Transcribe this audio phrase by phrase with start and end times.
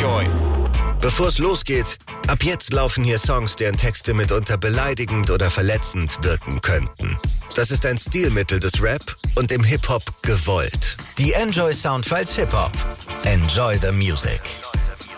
[0.00, 0.24] Enjoy.
[1.02, 6.62] Bevor es losgeht, ab jetzt laufen hier Songs, deren Texte mitunter beleidigend oder verletzend wirken
[6.62, 7.18] könnten.
[7.54, 10.96] Das ist ein Stilmittel des Rap und im Hip-Hop gewollt.
[11.18, 12.72] Die Enjoy Soundfiles Hip-Hop.
[13.24, 14.40] Enjoy the Music.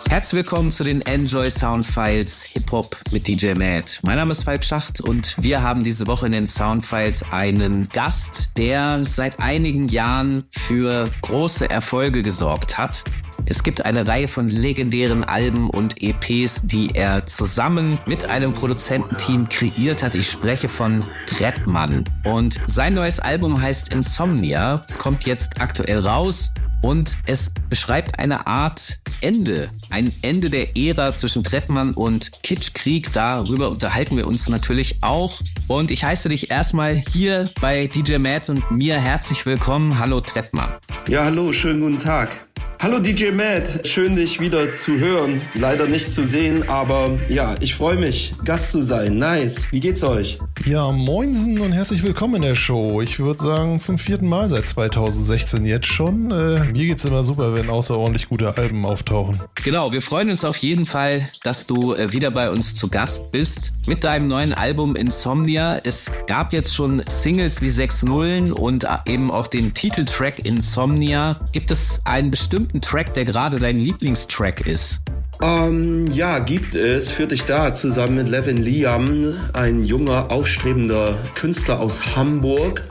[0.09, 4.01] Herzlich willkommen zu den Enjoy Soundfiles Hip-Hop mit DJ Matt.
[4.03, 8.59] Mein Name ist Falk Schacht und wir haben diese Woche in den Soundfiles einen Gast,
[8.59, 13.05] der seit einigen Jahren für große Erfolge gesorgt hat.
[13.45, 19.49] Es gibt eine Reihe von legendären Alben und EPs, die er zusammen mit einem Produzententeam
[19.49, 20.15] kreiert hat.
[20.15, 22.05] Ich spreche von Trettmann.
[22.25, 24.85] Und sein neues Album heißt Insomnia.
[24.89, 31.15] Es kommt jetzt aktuell raus und es beschreibt eine Art Ende, ein Ende der Ära
[31.15, 33.13] zwischen Trettmann und Kitschkrieg.
[33.13, 35.41] Darüber unterhalten wir uns natürlich auch.
[35.69, 39.99] Und ich heiße dich erstmal hier bei DJ Matt und mir herzlich willkommen.
[39.99, 40.75] Hallo Trettmann.
[41.09, 42.47] Ja, hallo, schönen guten Tag.
[42.83, 45.41] Hallo DJ Matt, schön dich wieder zu hören.
[45.55, 49.19] Leider nicht zu sehen, aber ja, ich freue mich, Gast zu sein.
[49.19, 49.71] Nice.
[49.71, 50.41] Wie geht's euch?
[50.65, 53.01] Ja, moinsen und herzlich willkommen in der Show.
[53.01, 56.33] Ich würde sagen, zum vierten Mal seit 2016 jetzt schon.
[56.33, 59.41] Äh, mir geht's immer super, wenn außerordentlich gute Alben auftauchen.
[59.63, 63.31] Genau, wir freuen uns auf jeden Fall, dass du äh, wieder bei uns zu Gast
[63.31, 65.79] bist mit deinem neuen Album Insomnia.
[65.85, 71.37] Es gab jetzt schon Singles wie Sechs Nullen und äh, eben auch den Titeltrack Insomnia.
[71.53, 75.01] Gibt es einen bestimmten bestimmten Track, der gerade dein Lieblingstrack ist?
[75.43, 77.11] Ähm, ja, gibt es.
[77.11, 82.83] Für dich da zusammen mit Levin Liam, ein junger, aufstrebender Künstler aus Hamburg.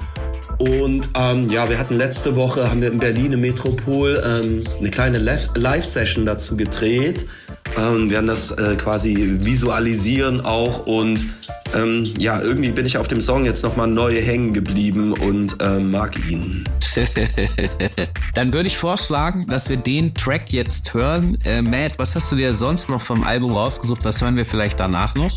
[0.59, 4.91] Und ähm, ja, wir hatten letzte Woche, haben wir in Berlin im Metropol ähm, eine
[4.91, 7.25] kleine Live-Session dazu gedreht.
[7.79, 11.25] Ähm, wir haben das äh, quasi visualisieren auch und
[11.73, 15.89] ähm, ja, irgendwie bin ich auf dem Song jetzt nochmal neu hängen geblieben und ähm,
[15.89, 16.65] mag ihn.
[18.33, 21.37] Dann würde ich vorschlagen, dass wir den Track jetzt hören.
[21.45, 24.03] Äh, Matt, was hast du dir sonst noch vom Album rausgesucht?
[24.03, 25.31] Was hören wir vielleicht danach noch?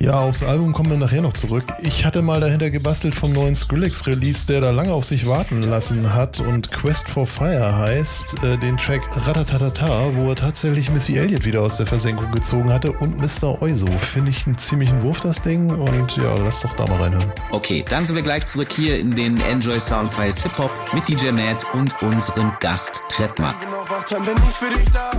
[0.00, 1.64] Ja, aufs Album kommen wir nachher noch zurück.
[1.82, 6.14] Ich hatte mal dahinter gebastelt vom neuen Skrillex-Release, der da lange auf sich warten lassen
[6.14, 11.44] hat und Quest for Fire heißt, äh, den Track Ratatatata, wo er tatsächlich Missy Elliott
[11.44, 13.60] wieder aus der Versenkung gezogen hatte und Mr.
[13.62, 13.86] Oizo.
[14.00, 17.32] Finde ich einen ziemlichen Wurf, das Ding und ja, lass doch da mal reinhören.
[17.50, 21.30] Okay, dann sind wir gleich zurück hier in den Enjoy Soundfiles Hip Hop mit DJ
[21.30, 23.54] Matt und unserem Gast Trettmann.
[23.58, 25.10] bin ich für dich da.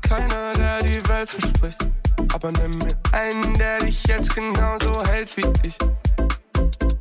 [0.00, 1.78] Keiner, der die Welt verspricht.
[2.32, 5.76] Aber nimm mir einen, der dich jetzt genauso hält wie ich.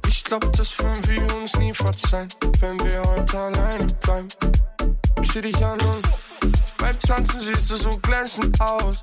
[0.07, 2.27] Ich glaub, das würden wir uns nie verzeihen,
[2.59, 4.27] wenn wir heute alleine bleiben.
[5.21, 6.01] Ich seh dich an und
[6.77, 8.97] beim Tanzen siehst du so glänzend aus.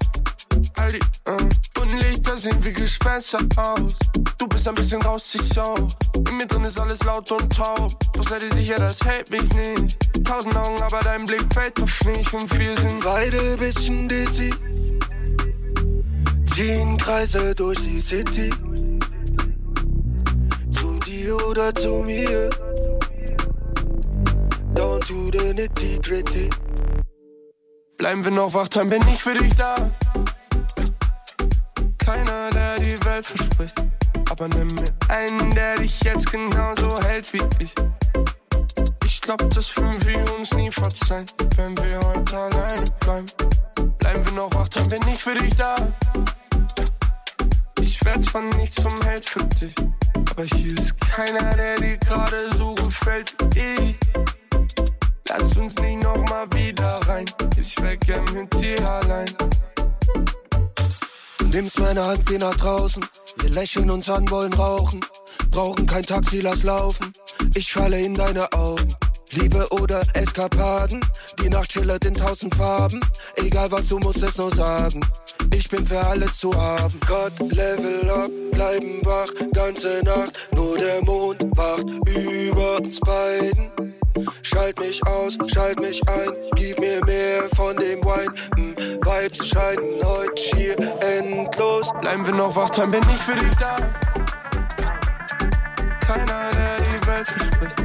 [0.77, 3.95] All die uh, bunten Lichter sehen wie Gespenster aus.
[4.39, 5.89] Du bist ein bisschen raus, ich auch.
[6.29, 7.93] In mir drin ist alles laut und taub.
[8.15, 9.99] Doch sei dir sicher, das hält mich nicht.
[10.25, 12.33] Tausend Augen, aber dein Blick fällt auf mich.
[12.33, 14.51] Und wir sind beide bisschen dizzy.
[16.55, 18.51] Ziehen Kreise durch die City.
[20.73, 22.51] Zu dir oder zu mir.
[24.75, 26.49] Down to the nitty gritty.
[27.97, 29.77] Bleiben wir noch wach, dann bin ich für dich da.
[32.15, 33.75] Keiner, der die Welt verspricht.
[34.31, 37.75] Aber nimm mir einen, der dich jetzt genauso hält wie ich.
[39.05, 41.27] Ich glaub, das würden wir uns nie verzeihen,
[41.57, 43.27] wenn wir heute alleine bleiben.
[43.99, 45.75] Bleiben wir noch wach, dann bin ich für dich da.
[47.81, 49.75] Ich werd zwar nicht zum Held für dich,
[50.31, 53.99] aber hier ist keiner, der dir gerade so gefällt wie ich.
[55.29, 57.25] Lass uns nicht nochmal wieder rein,
[57.57, 59.27] ich wär gern mit dir allein.
[61.39, 63.05] Du nimmst meine Hand, geh nach draußen.
[63.39, 65.01] Wir lächeln uns an, wollen rauchen.
[65.51, 67.13] Brauchen kein Taxi, lass laufen.
[67.55, 68.95] Ich falle in deine Augen.
[69.31, 71.01] Liebe oder Eskapaden,
[71.41, 73.01] die Nacht schillert in tausend Farben.
[73.37, 75.01] Egal was, du musst es nur sagen.
[75.53, 76.99] Ich bin für alles zu haben.
[77.07, 80.33] Gott, level up, bleiben wach, ganze Nacht.
[80.53, 83.73] Nur der Mond wacht über uns beiden.
[84.43, 88.29] Schalt mich aus, schalt mich ein, gib mir mehr von dem Wein.
[88.57, 91.93] Mm, Vibes scheinen heute schier endlos.
[92.01, 93.77] Bleiben wir noch wach, dann bin ich für dich da.
[96.01, 97.77] Keiner, der die Welt verspricht.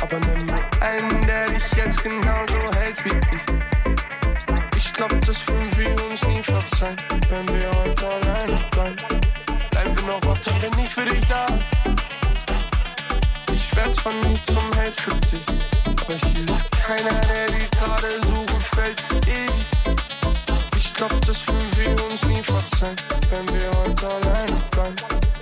[0.00, 3.73] Aber nimm mir einen, der dich jetzt genauso hält wie ich.
[4.94, 6.96] Ich glaub, das würden wir uns nie verzeihen,
[7.28, 8.96] wenn wir heute alleine bleiben.
[9.70, 11.46] Bleiben wir noch wach, bin ich für dich da.
[13.52, 15.44] Ich werd zwar nicht zum Held für dich,
[15.84, 20.76] aber hier ist keiner, der dir gerade so gefällt wie ich.
[20.76, 22.96] Ich glaub, das würden wir uns nie verzeihen,
[23.30, 25.33] wenn wir heute alleine bleiben.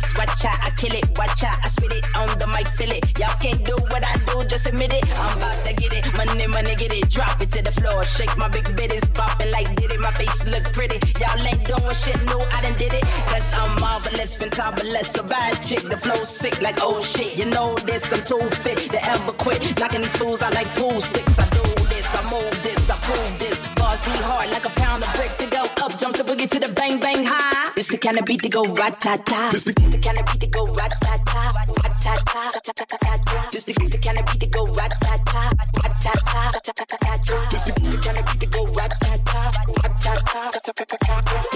[0.00, 2.90] This, watch out, I kill it, watch out, I spit it on the mic, feel
[2.90, 3.18] it.
[3.18, 5.04] Y'all can't do what I do, just admit it.
[5.18, 8.36] I'm about to get it, money, money, get it, drop it to the floor, shake
[8.36, 10.00] my big bitties, bopping like did it.
[10.00, 13.04] My face look pretty, y'all ain't doing shit new, I done did it.
[13.30, 17.36] Cause I'm marvelous, fantabulous, a bad chick, the flow sick like oh shit.
[17.36, 19.78] You know this, I'm too fit to ever quit.
[19.78, 21.38] Knocking these fools out like pool sticks.
[21.38, 21.62] I do
[21.92, 23.59] this, I move this, I prove this.
[24.00, 26.58] Bars be hard like a pound of bricks to go up, jumps the boogie to
[26.58, 27.72] the bang bang high.
[27.76, 29.50] It's the kind of beat to go rat ta ta.
[29.52, 32.84] It's the kind of beat to go rat ta ta, rat ta ta, ta ta
[32.84, 33.48] ta ta.
[33.52, 35.52] This the it's the kind of beat to go rat ta ta,
[35.82, 37.48] rat ta ta, ta ta ta ta.
[37.50, 39.40] This the kind of beat to go rat ta ta,
[39.82, 41.20] rat ta ta, ta ta ta ta.
[41.32, 41.49] This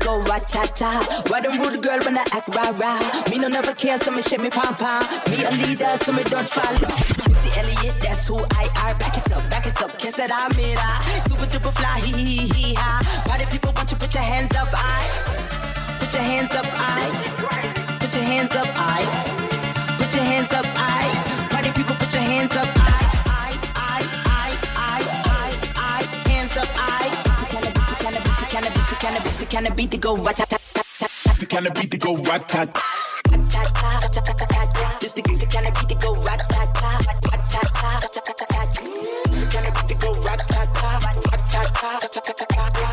[0.00, 0.90] go rat ta ta.
[1.28, 2.98] Why them rude girl when I act rah rah?
[3.30, 5.02] Me no never care, so me shake me pom pom.
[5.30, 6.90] Me a leader, so me don't follow.
[7.28, 8.94] Missy Elliott, that's who I are.
[8.98, 10.78] Back it up, back it up, kiss it, I'm it.
[10.78, 10.98] ah.
[11.28, 13.00] Super duper fly, hee hee hee ha.
[13.26, 15.02] Why the people want you put your hands up, I?
[16.00, 17.06] Put your hands up, I.
[18.00, 19.00] Put your hands up, I.
[19.98, 21.04] Put your hands up, I.
[21.52, 22.79] Why the people put your hands up, I?
[22.79, 22.79] I,
[29.50, 31.10] the cannabis, beat to go rat tat tat tat.
[31.26, 32.68] It's the kind of beat that go rat tat.
[35.00, 37.04] This the, kind of beat that go rat tat tat
[38.12, 38.78] tat tat tat tat.
[39.26, 42.89] It's the kind of beat that go rat tat tat, tat tat, tat tat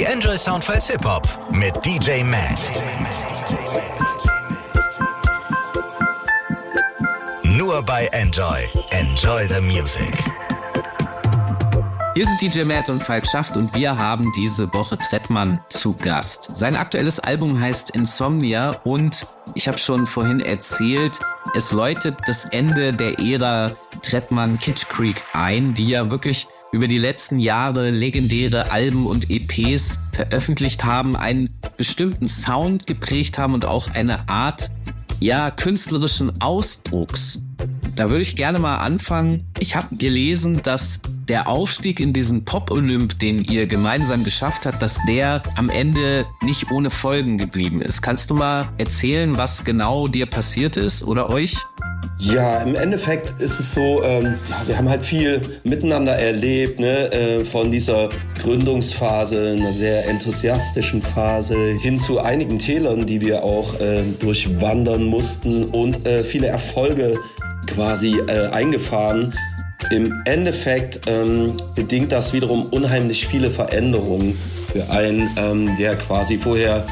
[0.00, 2.58] Die Enjoy Soundfiles Hip Hop mit DJ Matt.
[7.42, 8.66] Nur bei Enjoy.
[8.92, 10.14] Enjoy the Music.
[12.14, 16.56] Hier sind DJ Matt und Falk Schacht und wir haben diese Woche Trettmann zu Gast.
[16.56, 21.20] Sein aktuelles Album heißt Insomnia und ich habe schon vorhin erzählt,
[21.54, 23.70] es läutet das Ende der Ära
[24.00, 29.98] Trettmann Kitsch Creek ein, die ja wirklich über die letzten Jahre legendäre Alben und EPs
[30.12, 34.70] veröffentlicht haben, einen bestimmten Sound geprägt haben und auch eine Art
[35.18, 37.42] ja, künstlerischen Ausdrucks.
[37.96, 39.44] Da würde ich gerne mal anfangen.
[39.58, 44.98] Ich habe gelesen, dass der Aufstieg in diesen Pop-Olymp, den ihr gemeinsam geschafft habt, dass
[45.06, 48.00] der am Ende nicht ohne Folgen geblieben ist.
[48.00, 51.56] Kannst du mal erzählen, was genau dir passiert ist oder euch?
[52.20, 57.10] Ja, im Endeffekt ist es so, ähm, ja, wir haben halt viel miteinander erlebt, ne?
[57.12, 58.10] äh, von dieser
[58.42, 65.64] Gründungsphase, einer sehr enthusiastischen Phase, hin zu einigen Tälern, die wir auch äh, durchwandern mussten
[65.64, 67.14] und äh, viele Erfolge
[67.66, 69.32] quasi äh, eingefahren.
[69.90, 74.38] Im Endeffekt ähm, bedingt das wiederum unheimlich viele Veränderungen
[74.70, 76.86] für einen, ähm, der quasi vorher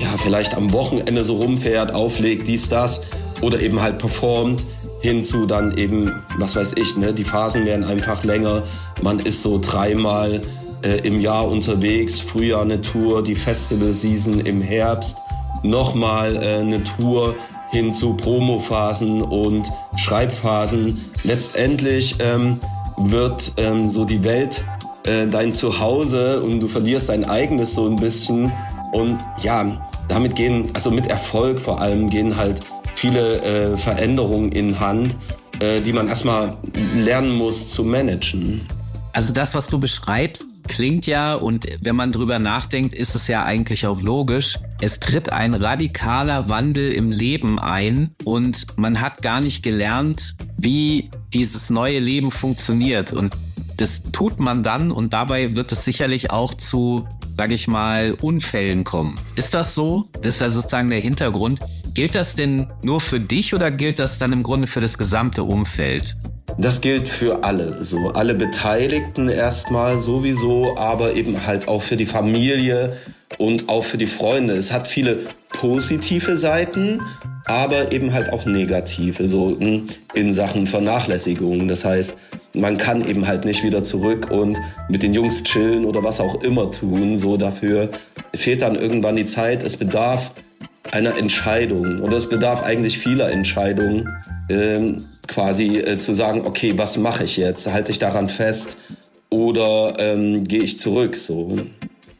[0.00, 3.00] ja vielleicht am Wochenende so rumfährt, auflegt, dies, das
[3.42, 4.62] oder eben halt performt
[5.00, 8.64] hinzu dann eben, was weiß ich, ne, die Phasen werden einfach länger.
[9.02, 10.40] Man ist so dreimal
[10.82, 15.16] äh, im Jahr unterwegs, Frühjahr eine Tour, die Festival-Season im Herbst,
[15.62, 17.34] nochmal äh, eine Tour
[17.70, 20.98] hin zu Promophasen und Schreibphasen.
[21.22, 22.58] Letztendlich ähm,
[22.98, 24.64] wird ähm, so die Welt
[25.04, 28.52] äh, dein Zuhause und du verlierst dein eigenes so ein bisschen.
[28.92, 29.66] Und ja,
[30.08, 32.60] damit gehen, also mit Erfolg vor allem, gehen halt
[32.98, 35.16] viele äh, Veränderungen in Hand,
[35.60, 36.56] äh, die man erstmal
[36.96, 38.66] lernen muss zu managen.
[39.12, 43.44] Also das, was du beschreibst, klingt ja, und wenn man drüber nachdenkt, ist es ja
[43.44, 44.58] eigentlich auch logisch.
[44.80, 51.10] Es tritt ein radikaler Wandel im Leben ein und man hat gar nicht gelernt, wie
[51.32, 53.12] dieses neue Leben funktioniert.
[53.12, 53.36] Und
[53.76, 58.82] das tut man dann und dabei wird es sicherlich auch zu, sage ich mal, Unfällen
[58.82, 59.14] kommen.
[59.36, 60.06] Ist das so?
[60.22, 61.60] Das ist ja sozusagen der Hintergrund.
[61.94, 65.44] Gilt das denn nur für dich oder gilt das dann im Grunde für das gesamte
[65.44, 66.16] Umfeld?
[66.58, 72.06] Das gilt für alle, so alle Beteiligten erstmal sowieso, aber eben halt auch für die
[72.06, 72.96] Familie
[73.36, 74.54] und auch für die Freunde.
[74.54, 75.26] Es hat viele
[75.60, 77.00] positive Seiten,
[77.46, 79.56] aber eben halt auch negative, so
[80.14, 81.68] in, Sachen Vernachlässigung.
[81.68, 82.14] Das heißt,
[82.54, 84.58] man kann eben halt nicht wieder zurück und
[84.88, 87.16] mit den Jungs chillen oder was auch immer tun.
[87.16, 87.90] So dafür
[88.34, 89.62] fehlt dann irgendwann die Zeit.
[89.62, 90.32] Es bedarf
[90.90, 94.08] einer Entscheidung oder es bedarf eigentlich vieler Entscheidungen,
[94.48, 97.70] ähm, quasi äh, zu sagen, okay, was mache ich jetzt?
[97.70, 98.78] Halte ich daran fest
[99.30, 101.16] oder ähm, gehe ich zurück?
[101.16, 101.58] So.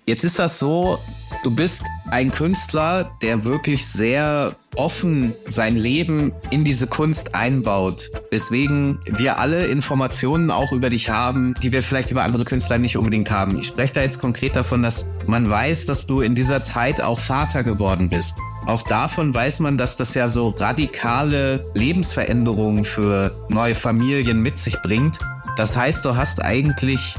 [0.08, 0.98] Jetzt ist das so,
[1.44, 8.10] du bist ein Künstler, der wirklich sehr offen sein Leben in diese Kunst einbaut.
[8.30, 12.96] Weswegen wir alle Informationen auch über dich haben, die wir vielleicht über andere Künstler nicht
[12.96, 13.58] unbedingt haben.
[13.58, 17.20] Ich spreche da jetzt konkret davon, dass man weiß, dass du in dieser Zeit auch
[17.20, 18.34] Vater geworden bist.
[18.64, 24.80] Auch davon weiß man, dass das ja so radikale Lebensveränderungen für neue Familien mit sich
[24.80, 25.18] bringt.
[25.56, 27.18] Das heißt, du hast eigentlich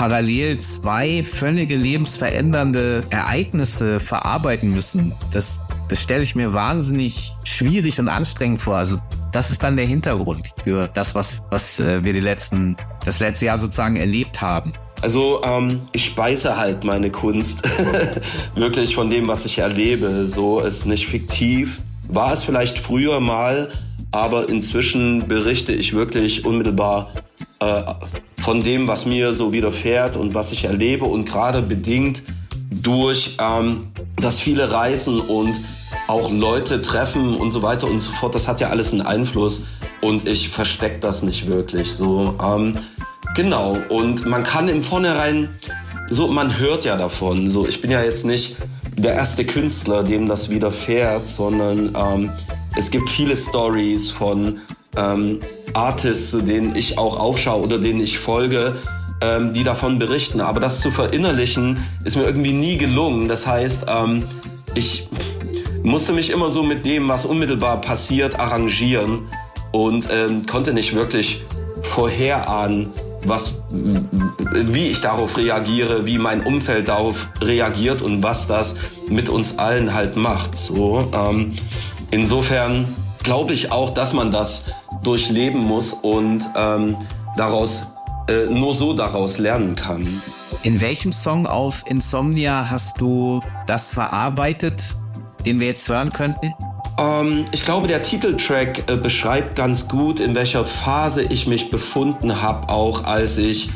[0.00, 5.12] parallel zwei völlige lebensverändernde Ereignisse verarbeiten müssen.
[5.30, 8.76] Das, das stelle ich mir wahnsinnig schwierig und anstrengend vor.
[8.76, 8.96] Also
[9.30, 13.44] das ist dann der Hintergrund für das, was, was äh, wir die letzten, das letzte
[13.44, 14.72] Jahr sozusagen erlebt haben.
[15.02, 17.62] Also ähm, ich speise halt meine Kunst
[18.54, 20.26] wirklich von dem, was ich erlebe.
[20.26, 21.78] So ist nicht fiktiv.
[22.08, 23.70] War es vielleicht früher mal,
[24.12, 27.12] aber inzwischen berichte ich wirklich unmittelbar
[27.60, 27.82] äh,
[28.40, 32.22] von dem, was mir so widerfährt und was ich erlebe und gerade bedingt
[32.70, 35.60] durch ähm, das viele Reisen und
[36.08, 38.34] auch Leute treffen und so weiter und so fort.
[38.34, 39.64] Das hat ja alles einen Einfluss
[40.00, 42.36] und ich verstecke das nicht wirklich so.
[42.42, 42.74] Ähm,
[43.34, 45.50] Genau, und man kann im Vornherein,
[46.10, 47.48] so, man hört ja davon.
[47.48, 48.56] So, ich bin ja jetzt nicht
[49.02, 52.30] der erste Künstler, dem das widerfährt, sondern ähm,
[52.76, 54.60] es gibt viele Stories von
[54.96, 55.40] ähm,
[55.74, 58.76] Artists, zu denen ich auch aufschaue oder denen ich folge,
[59.20, 60.40] ähm, die davon berichten.
[60.40, 63.28] Aber das zu verinnerlichen, ist mir irgendwie nie gelungen.
[63.28, 64.24] Das heißt, ähm,
[64.74, 65.08] ich
[65.82, 69.28] musste mich immer so mit dem, was unmittelbar passiert, arrangieren
[69.72, 71.42] und ähm, konnte nicht wirklich
[71.82, 72.90] vorherahnen,
[73.24, 78.76] was, wie ich darauf reagiere, wie mein Umfeld darauf reagiert und was das
[79.08, 80.56] mit uns allen halt macht.
[80.56, 81.48] So, ähm,
[82.10, 84.64] insofern glaube ich auch, dass man das
[85.02, 86.96] durchleben muss und ähm,
[87.36, 87.86] daraus
[88.28, 90.22] äh, nur so daraus lernen kann.
[90.62, 94.96] In welchem Song auf Insomnia hast du das verarbeitet,
[95.46, 96.52] den wir jetzt hören könnten?
[97.00, 102.42] Ähm, ich glaube, der Titeltrack äh, beschreibt ganz gut, in welcher Phase ich mich befunden
[102.42, 103.70] habe, auch als ich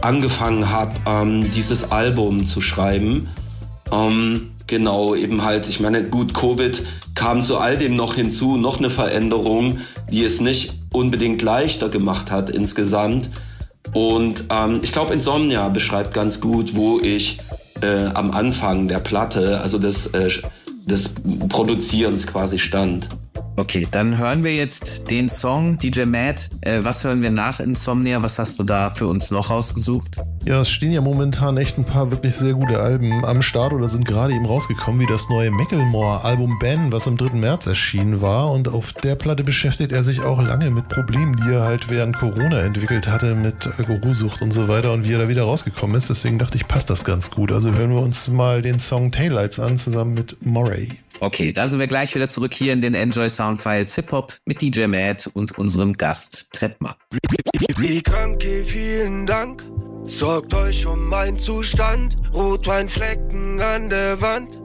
[0.00, 3.28] angefangen habe, ähm, dieses Album zu schreiben.
[3.92, 6.82] Ähm, genau, eben halt, ich meine, gut, Covid
[7.14, 9.78] kam zu all dem noch hinzu, noch eine Veränderung,
[10.10, 13.28] die es nicht unbedingt leichter gemacht hat insgesamt.
[13.92, 17.40] Und ähm, ich glaube, Insomnia beschreibt ganz gut, wo ich
[17.82, 20.30] äh, am Anfang der Platte, also das äh,
[20.86, 21.08] des
[21.48, 23.08] Produzierens quasi stand.
[23.56, 26.48] Okay, dann hören wir jetzt den Song DJ Matt.
[26.62, 28.22] Äh, was hören wir nach Insomnia?
[28.22, 30.16] Was hast du da für uns noch rausgesucht?
[30.44, 33.88] Ja, es stehen ja momentan echt ein paar wirklich sehr gute Alben am Start oder
[33.88, 37.36] sind gerade eben rausgekommen, wie das neue Macklemore-Album Ben, was am 3.
[37.36, 38.50] März erschienen war.
[38.50, 42.16] Und auf der Platte beschäftigt er sich auch lange mit Problemen, die er halt während
[42.16, 46.08] Corona entwickelt hatte, mit Alkoholsucht und so weiter und wie er da wieder rausgekommen ist.
[46.08, 47.52] Deswegen dachte ich, passt das ganz gut.
[47.52, 50.88] Also hören wir uns mal den Song Taillights an, zusammen mit Murray.
[51.22, 54.60] Okay, dann sind wir gleich wieder zurück hier in den Enjoy Soundfiles Hip Hop mit
[54.60, 56.92] DJ Matt und unserem Gast Trettmann.
[57.78, 59.64] Wie kranke, vielen Dank.
[60.04, 62.18] Sorgt euch um meinen Zustand.
[62.34, 64.58] Rotweinflecken an der Wand.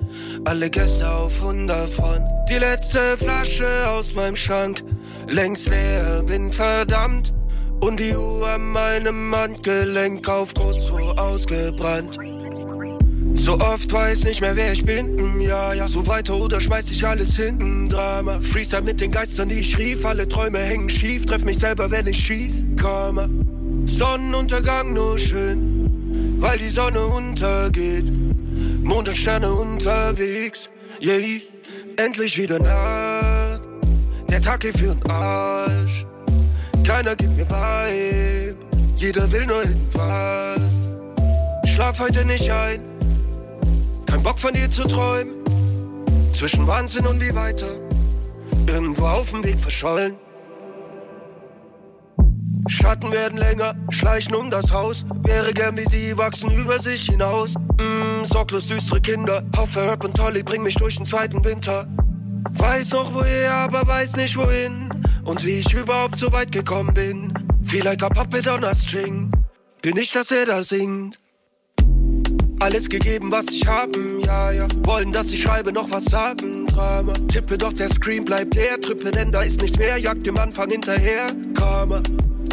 [0.44, 2.22] Alle Gäste auf 100 von.
[2.50, 4.84] Die letzte Flasche aus meinem Schrank.
[5.30, 7.34] Längst leer, bin verdammt.
[7.80, 12.18] Und die Uhr an meinem Handgelenk auf kurz vor ausgebrannt.
[13.36, 15.16] So oft weiß nicht mehr, wer ich bin.
[15.16, 17.90] Mm, ja, ja, so weiter oder schmeiß ich alles hinten.
[17.90, 18.40] Drama.
[18.42, 20.06] Freestyle mit den Geistern, die ich rief.
[20.06, 21.26] Alle Träume hängen schief.
[21.26, 22.64] Treff mich selber, wenn ich schieß.
[22.76, 23.30] Karma.
[23.86, 28.12] Sonnenuntergang nur schön, weil die Sonne untergeht.
[28.84, 30.70] Mond und Sterne unterwegs.
[31.02, 31.42] Yeah,
[31.98, 33.62] endlich wieder Nacht.
[34.30, 36.06] Der Tag geht für den Arsch.
[36.84, 38.56] Keiner gibt mir Vibe.
[38.96, 40.88] Jeder will nur irgendwas.
[41.66, 42.95] Schlaf heute nicht ein
[44.26, 45.36] Bock von dir zu träumen.
[46.34, 47.68] Zwischen Wahnsinn und wie weiter.
[48.66, 50.16] Irgendwo auf dem Weg verschollen.
[52.68, 55.06] Schatten werden länger, schleichen um das Haus.
[55.22, 57.54] Wäre gern wie sie, wachsen über sich hinaus.
[57.54, 59.44] Mm, sorglos düstere Kinder.
[59.56, 61.88] Hoffe, Herb und Tolly bring mich durch den zweiten Winter.
[62.50, 64.90] Weiß noch woher, aber weiß nicht wohin.
[65.24, 67.32] Und wie ich überhaupt so weit gekommen bin.
[67.62, 69.30] Feel like a puppet on a string.
[69.84, 71.20] Bin ich, dass er da singt.
[72.66, 74.68] Alles gegeben, was ich haben, ja, ja.
[74.86, 77.14] Wollen, dass ich schreibe, noch was sagen, Drama.
[77.28, 78.82] Tippe, doch der Screen bleibt leer.
[78.82, 80.00] Trippe, denn da ist nichts mehr.
[80.00, 82.02] Jagd dem Anfang hinterher, Karma.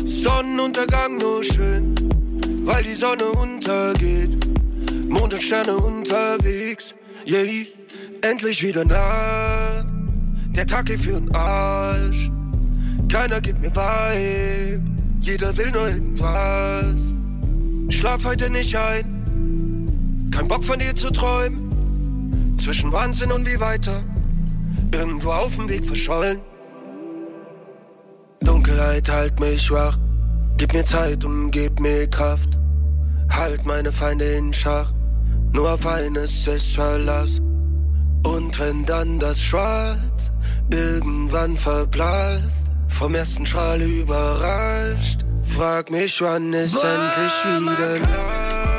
[0.04, 1.94] Sonnenuntergang nur schön,
[2.62, 4.50] weil die Sonne untergeht.
[5.08, 6.94] Mond und Sterne unterwegs,
[7.26, 7.64] yeah.
[8.20, 9.86] Endlich wieder Nacht.
[10.54, 12.30] Der Tag geht für den Arsch.
[13.10, 14.82] Keiner gibt mir Vibe.
[15.20, 17.14] Jeder will nur irgendwas.
[17.88, 19.11] Schlaf heute nicht ein
[20.32, 22.56] kein Bock von dir zu träumen.
[22.58, 24.02] Zwischen Wahnsinn und wie weiter.
[24.92, 26.40] Irgendwo auf dem Weg verschollen.
[28.40, 29.98] Dunkelheit halt mich wach.
[30.56, 32.58] Gib mir Zeit und gib mir Kraft.
[33.30, 34.92] Halt meine Feinde in Schach.
[35.52, 37.40] Nur auf eines ist Verlass.
[38.24, 40.32] Und wenn dann das Schwarz
[40.70, 48.71] irgendwann verblasst, vom ersten Strahl überrascht, frag mich, wann ist endlich wieder Nacht.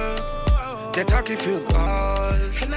[0.96, 2.68] Der Tag geht für den Arsch.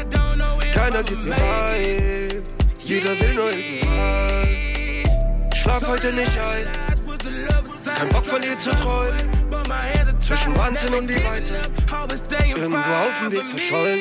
[0.72, 2.42] Keiner gibt mir Weib.
[2.80, 5.58] Jeder will nur irgendwas.
[5.58, 6.66] Schlaf heute nicht ein.
[7.94, 9.30] Kein Bock von dir zu träumen.
[10.20, 11.60] Zwischen Wahnsinn und die Weite.
[12.46, 13.98] Irgendwo auf dem Weg verschollen.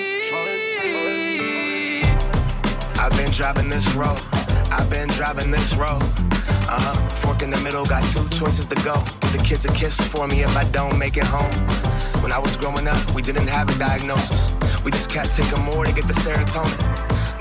[2.97, 4.19] I've been driving this road.
[4.75, 6.03] I've been driving this road.
[6.67, 7.09] Uh huh.
[7.09, 8.93] Fork in the middle, got two choices to go.
[9.21, 11.55] Give the kids a kiss for me if I don't make it home.
[12.21, 14.53] When I was growing up, we didn't have a diagnosis.
[14.83, 16.79] We just kept taking more to get the serotonin.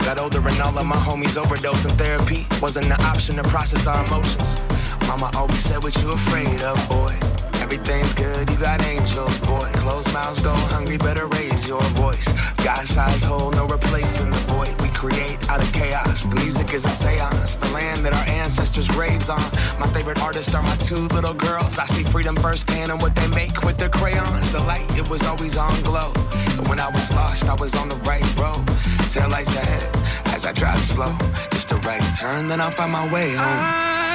[0.04, 4.04] Got older and all of my homies overdosed therapy wasn't an option to process our
[4.06, 4.60] emotions.
[5.08, 7.43] Mama always said what you afraid of, boy.
[7.64, 9.70] Everything's good, you got angels, boy.
[9.76, 12.30] Closed mouths go hungry, better raise your voice.
[12.62, 16.24] God size hole, no replacing the void we create out of chaos.
[16.24, 19.40] The music is a seance, the land that our ancestors' graves on.
[19.80, 21.78] My favorite artists are my two little girls.
[21.78, 24.52] I see freedom firsthand in what they make with their crayons.
[24.52, 26.12] The light, it was always on glow.
[26.58, 28.62] But when I was lost, I was on the right road.
[29.08, 29.88] Tail lights ahead
[30.34, 31.16] as I drive slow.
[31.52, 33.58] Just a right turn, then I'll find my way home.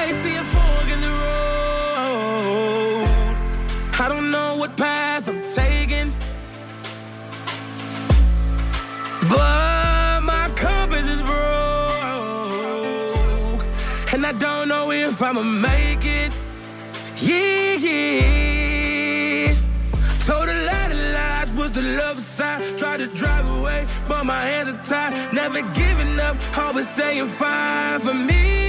[0.06, 1.19] I see a fork in the
[4.60, 6.12] what path I'm taking.
[9.30, 11.40] But my compass is broke.
[14.14, 16.34] And I don't know if I'ma make it.
[17.16, 19.56] Yeah, yeah.
[20.26, 22.78] Told a lot of lies, was the love side.
[22.78, 25.34] Tried to drive away, but my hands are tied.
[25.34, 28.69] Never giving up, always staying fine for me.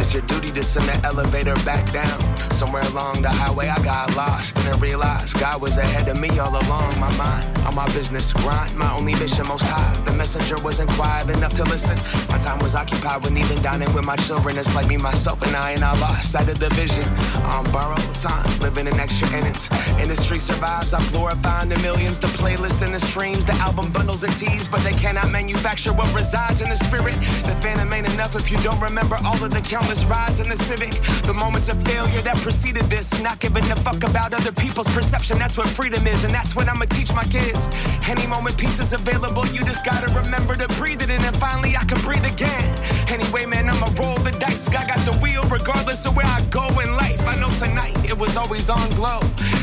[0.13, 2.19] it's your duty to send the elevator back down.
[2.51, 4.57] Somewhere along the highway, I got lost.
[4.57, 6.99] And I realized God was ahead of me all along.
[6.99, 9.93] My mind on my business grind, my only mission most high.
[10.03, 11.95] The messenger wasn't quiet enough to listen.
[12.29, 14.57] My time was occupied with even dining with my children.
[14.57, 17.03] It's like me, myself, and I, and I lost sight of the vision.
[17.45, 19.69] On borrowed time, living in extra innings.
[19.99, 22.19] Industry survives, I'm glorifying the millions.
[22.19, 26.13] The playlist and the streams, the album bundles and teas, but they cannot manufacture what
[26.13, 27.15] resides in the spirit.
[27.45, 30.57] The phantom ain't enough if you don't remember all of the countless rides in the
[30.57, 30.91] Civic.
[31.23, 33.07] The moments of failure that preceded this.
[33.21, 35.37] Not giving a fuck about other people's perception.
[35.39, 37.69] That's what freedom is, and that's what I'ma teach my kids.
[38.07, 41.75] Any moment peace is available, you just gotta remember to breathe it in, and finally
[41.75, 42.67] I can breathe again.
[43.09, 44.67] Anyway, man, I'ma roll the dice.
[44.69, 47.21] I got the wheel regardless of where I go in life.
[47.27, 49.19] I know tonight it was always on glow.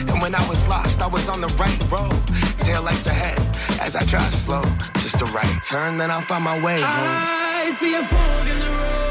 [0.09, 2.15] And when I was lost, I was on the right road.
[2.59, 3.39] Tail lights ahead
[3.81, 4.63] as I drive slow.
[4.95, 6.85] Just a right turn, then I'll find my way home.
[6.87, 9.08] I see a fog in the road.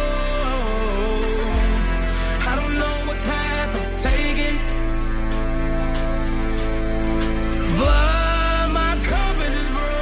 [7.87, 9.99] But my compass is bro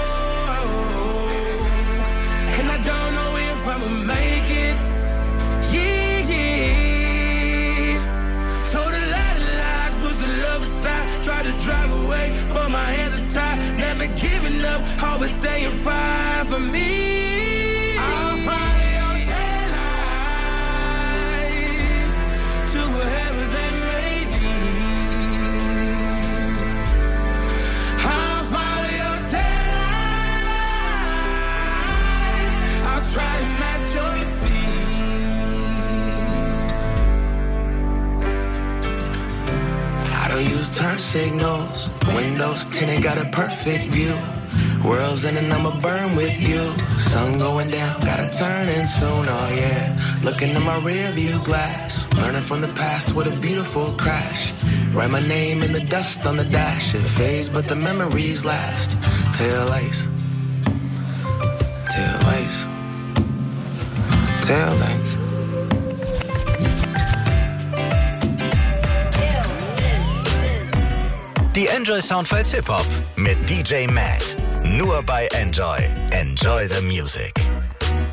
[2.58, 4.76] And I don't know if I'ma make it
[5.74, 6.06] Yeah
[8.72, 13.16] So the lad lies was the love aside Try to drive away But my hands
[13.20, 13.58] are tied.
[13.78, 17.25] Never giving up, always staying fine for me.
[40.36, 41.90] I use turn signals.
[42.08, 44.20] Windows tinted, got a perfect view.
[44.84, 46.78] World's ending, I'ma burn with you.
[46.92, 49.98] Sun going down, gotta turn in soon, oh yeah.
[50.24, 52.14] Looking in my rear view glass.
[52.16, 54.52] Learning from the past, what a beautiful crash.
[54.92, 56.94] Write my name in the dust on the dash.
[56.96, 58.92] It fades, but the memories last.
[59.36, 60.10] Tail lights.
[61.94, 62.60] Tail lights.
[64.46, 65.25] Tail lights.
[71.56, 74.36] Die Enjoy Soundfiles Hip Hop mit DJ Matt.
[74.78, 75.78] Nur bei Enjoy.
[76.12, 77.34] Enjoy the Music.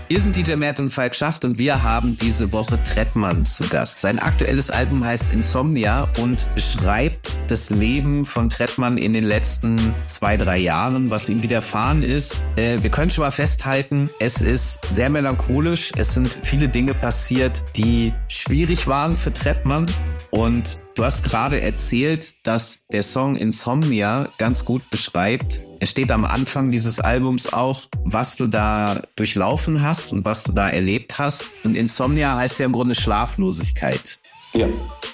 [0.08, 4.00] Wir sind DJ Matt und Falk Schacht und wir haben diese Woche Trettmann zu Gast.
[4.00, 10.36] Sein aktuelles Album heißt Insomnia und beschreibt das Leben von Trettmann in den letzten zwei,
[10.36, 12.38] drei Jahren, was ihm widerfahren ist.
[12.54, 15.90] Äh, wir können schon mal festhalten, es ist sehr melancholisch.
[15.96, 19.86] Es sind viele Dinge passiert, die schwierig waren für Trettmann.
[20.32, 26.24] Und du hast gerade erzählt, dass der Song Insomnia ganz gut beschreibt, es steht am
[26.24, 31.44] Anfang dieses Albums auch, was du da durchlaufen hast und was du da erlebt hast.
[31.64, 34.21] Und Insomnia heißt ja im Grunde Schlaflosigkeit.
[34.54, 34.66] Ja.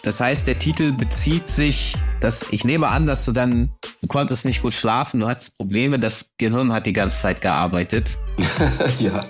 [0.03, 3.71] Das heißt, der Titel bezieht sich, dass ich nehme an, dass du dann,
[4.01, 8.19] du konntest nicht gut schlafen, du hattest Probleme, das Gehirn hat die ganze Zeit gearbeitet.
[8.99, 9.25] ja,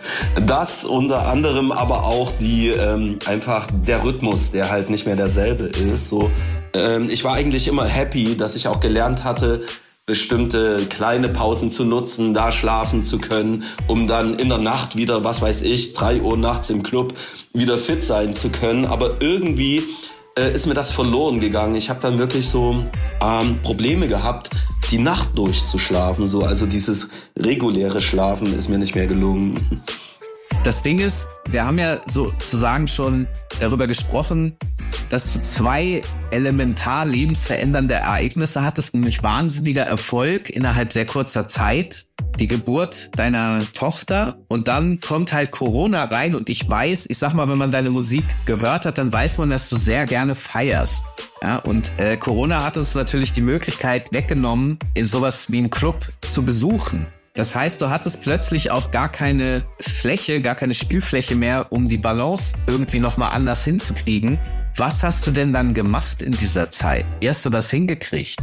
[0.46, 5.64] das unter anderem aber auch die ähm, einfach der Rhythmus, der halt nicht mehr derselbe
[5.64, 6.08] ist.
[6.08, 6.30] So,
[6.74, 9.64] ähm, ich war eigentlich immer happy, dass ich auch gelernt hatte,
[10.08, 15.22] bestimmte kleine Pausen zu nutzen, da schlafen zu können, um dann in der Nacht wieder,
[15.22, 17.14] was weiß ich, drei Uhr nachts im Club
[17.52, 18.86] wieder fit sein zu können.
[18.86, 19.84] Aber irgendwie
[20.36, 21.74] äh, ist mir das verloren gegangen.
[21.74, 22.82] Ich habe dann wirklich so
[23.20, 24.50] ähm, Probleme gehabt,
[24.90, 26.26] die Nacht durchzuschlafen.
[26.26, 29.60] So, also dieses reguläre Schlafen ist mir nicht mehr gelungen.
[30.64, 33.28] Das Ding ist, wir haben ja sozusagen schon
[33.60, 34.56] darüber gesprochen,
[35.08, 42.06] dass du zwei elementar lebensverändernde Ereignisse hattest, nämlich wahnsinniger Erfolg innerhalb sehr kurzer Zeit,
[42.38, 47.34] die Geburt deiner Tochter und dann kommt halt Corona rein und ich weiß, ich sag
[47.34, 51.04] mal, wenn man deine Musik gehört hat, dann weiß man, dass du sehr gerne feierst.
[51.42, 56.08] Ja, und äh, Corona hat uns natürlich die Möglichkeit weggenommen, in sowas wie einen Club
[56.28, 57.06] zu besuchen.
[57.38, 61.96] Das heißt, du hattest plötzlich auch gar keine Fläche, gar keine Spielfläche mehr, um die
[61.96, 64.40] Balance irgendwie nochmal anders hinzukriegen.
[64.78, 67.04] Was hast du denn dann gemacht in dieser Zeit?
[67.18, 68.36] Wie hast du das hingekriegt?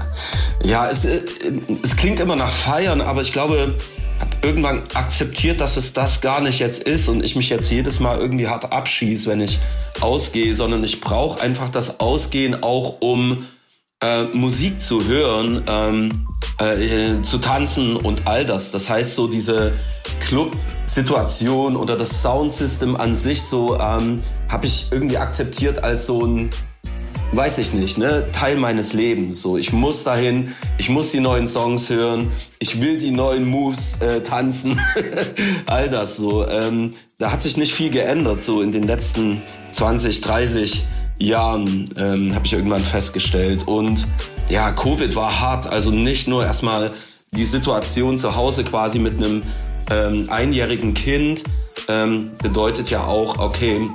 [0.64, 3.76] ja, es, es klingt immer nach Feiern, aber ich glaube,
[4.18, 8.00] habe irgendwann akzeptiert, dass es das gar nicht jetzt ist und ich mich jetzt jedes
[8.00, 9.60] Mal irgendwie hart abschieße, wenn ich
[10.00, 13.46] ausgehe, sondern ich brauche einfach das Ausgehen auch, um
[14.00, 16.24] äh, Musik zu hören, ähm,
[16.58, 18.70] äh, zu tanzen und all das.
[18.70, 19.72] Das heißt, so diese
[20.20, 26.50] Club-Situation oder das Soundsystem an sich, so ähm, habe ich irgendwie akzeptiert als so ein
[27.32, 29.42] weiß ich nicht, ne, Teil meines Lebens.
[29.42, 34.00] So, ich muss dahin, ich muss die neuen Songs hören, ich will die neuen Moves
[34.00, 34.80] äh, tanzen,
[35.66, 36.48] all das so.
[36.48, 40.86] Ähm, da hat sich nicht viel geändert so in den letzten 20, 30
[41.18, 43.66] Jahren, ähm, habe ich irgendwann festgestellt.
[43.66, 44.06] Und
[44.48, 45.66] ja, Covid war hart.
[45.66, 46.92] Also nicht nur erstmal
[47.32, 49.42] die Situation zu Hause quasi mit einem
[49.90, 51.44] ähm, einjährigen Kind
[51.88, 53.88] ähm, bedeutet ja auch, okay,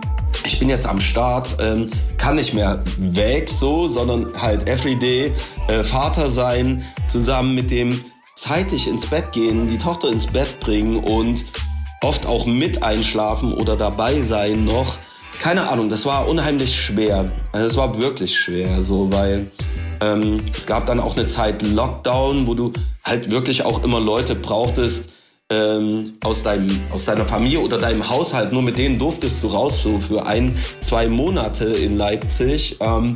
[0.45, 5.31] ich bin jetzt am Start, ähm, kann nicht mehr weg so, sondern halt everyday
[5.67, 8.03] äh, Vater sein, zusammen mit dem
[8.35, 11.45] zeitig ins Bett gehen, die Tochter ins Bett bringen und
[12.01, 14.97] oft auch mit einschlafen oder dabei sein noch
[15.43, 17.29] keine Ahnung, das war unheimlich schwer.
[17.51, 19.51] Also es war wirklich schwer, so, weil
[19.99, 22.71] ähm, es gab dann auch eine Zeit Lockdown, wo du
[23.03, 25.09] halt wirklich auch immer Leute brauchtest
[25.49, 28.53] ähm, aus, deinem, aus deiner Familie oder deinem Haushalt.
[28.53, 32.77] Nur mit denen durftest du raus, so für ein, zwei Monate in Leipzig.
[32.79, 33.15] Ähm,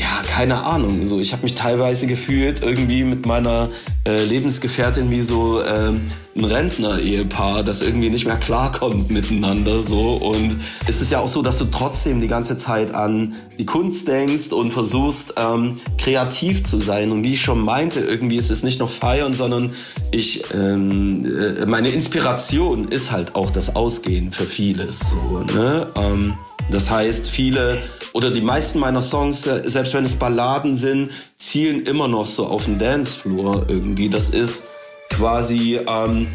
[0.00, 1.04] ja, keine Ahnung.
[1.04, 3.68] So, ich habe mich teilweise gefühlt irgendwie mit meiner
[4.06, 5.92] äh, Lebensgefährtin wie so äh,
[6.34, 9.82] ein Rentner-Ehepaar, das irgendwie nicht mehr klarkommt miteinander.
[9.82, 13.66] So und es ist ja auch so, dass du trotzdem die ganze Zeit an die
[13.66, 17.12] Kunst denkst und versuchst ähm, kreativ zu sein.
[17.12, 19.72] Und wie ich schon meinte, irgendwie ist es nicht nur feiern, sondern
[20.12, 25.10] ich ähm, äh, meine Inspiration ist halt auch das Ausgehen für vieles.
[25.10, 25.88] So, ne?
[25.94, 26.34] Ähm,
[26.70, 31.82] das heißt, viele oder die meisten meiner Songs, äh, selbst wenn es Balladen sind, zielen
[31.86, 34.08] immer noch so auf den Dancefloor irgendwie.
[34.08, 34.68] Das ist
[35.10, 36.28] quasi ähm,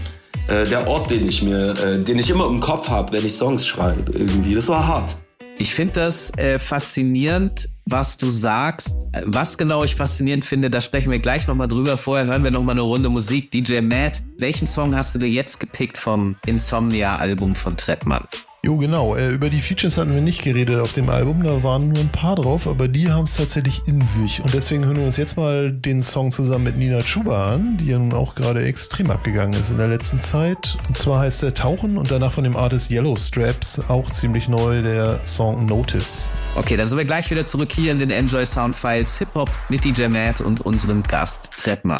[0.48, 3.34] äh, der Ort, den ich mir, äh, den ich immer im Kopf habe, wenn ich
[3.34, 4.56] Songs schreibe irgendwie.
[4.56, 5.18] Das war hart.
[5.58, 8.96] Ich finde das äh, faszinierend, was du sagst.
[9.26, 11.96] Was genau ich faszinierend finde, da sprechen wir gleich nochmal drüber.
[11.96, 13.52] Vorher hören wir nochmal eine Runde Musik.
[13.52, 18.24] DJ Matt, welchen Song hast du dir jetzt gepickt vom Insomnia-Album von Trettmann?
[18.66, 19.16] Jo, genau.
[19.16, 21.44] Äh, über die Features hatten wir nicht geredet auf dem Album.
[21.44, 24.44] Da waren nur ein paar drauf, aber die haben es tatsächlich in sich.
[24.44, 27.90] Und deswegen hören wir uns jetzt mal den Song zusammen mit Nina Chuba an, die
[27.90, 30.80] ja nun auch gerade extrem abgegangen ist in der letzten Zeit.
[30.88, 34.82] Und zwar heißt der Tauchen und danach von dem Artist Yellow Straps, auch ziemlich neu,
[34.82, 36.32] der Song Notice.
[36.56, 39.52] Okay, dann sind wir gleich wieder zurück hier in den Enjoy Sound Files Hip Hop
[39.70, 42.00] mit DJ Matt und unserem Gast Treppmer.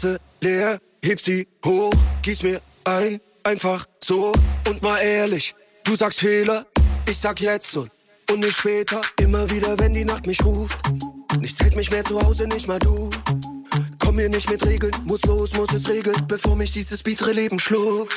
[0.00, 4.32] Tasse leer, heb sie hoch, gieß mir ein, einfach so.
[4.66, 6.64] Und mal ehrlich, du sagst Fehler,
[7.06, 7.90] ich sag jetzt und,
[8.30, 9.02] und nicht später.
[9.20, 10.78] Immer wieder, wenn die Nacht mich ruft.
[11.38, 13.10] Nichts hält mich mehr zu Hause, nicht mal du.
[13.98, 17.58] Komm mir nicht mit Regeln, muss los, muss es regeln, bevor mich dieses biedere Leben
[17.58, 18.14] schluckt.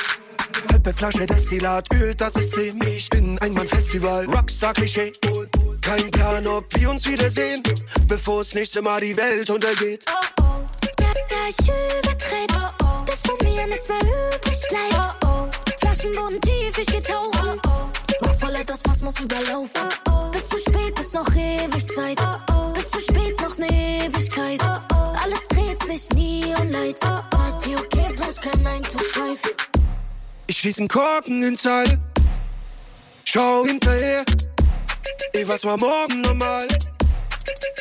[0.71, 2.81] Halbe Flasche Destillat, ölt das System.
[2.83, 5.11] Ich bin ein Mann Festival, Rockstar-Klischee.
[5.81, 7.61] Kein Plan, ob wir uns wiedersehen,
[8.07, 10.05] bevor das nächste Mal die Welt untergeht.
[11.29, 12.73] Ja, ich übertreibe.
[13.05, 15.79] Bis von mir nichts mehr übrig bleibt.
[15.79, 17.59] Flaschenboden tief, ich geh tauchen.
[18.21, 19.81] Mach voller das Fass muss überlaufen.
[20.31, 22.19] Bis zu spät ist noch ewig Zeit.
[22.73, 23.67] Bis zu spät noch ne
[24.05, 24.61] Ewigkeit.
[25.21, 26.99] Alles dreht sich nie und leid.
[26.99, 29.39] Party okay, bloß kein 9 to 5.
[30.47, 31.99] Ich schließ einen Korken ins Seil.
[33.25, 34.23] Schau hinterher.
[35.33, 36.67] Ey, was war morgen normal?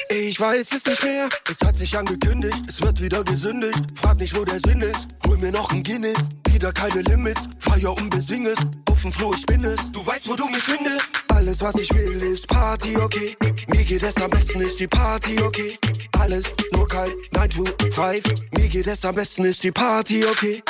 [0.08, 1.28] Ich weiß es nicht mehr.
[1.50, 3.80] Es hat sich angekündigt, es wird wieder gesündigt.
[3.98, 5.08] Frag nicht, wo der Sinn ist.
[5.26, 6.18] Hol mir noch ein Guinness.
[6.48, 7.40] Wieder keine Limits.
[7.58, 8.58] Feier unbesing es.
[8.90, 9.80] Auf dem Floh, ich bin es.
[9.90, 11.02] Du weißt, wo du mich findest.
[11.28, 13.36] Alles, was ich will, ist Party, okay.
[13.68, 15.78] Mir geht es am besten, ist die Party, okay.
[16.20, 18.22] Alles, nur kein 9 to 5.
[18.56, 20.62] Mir geht es am besten, ist die Party, okay.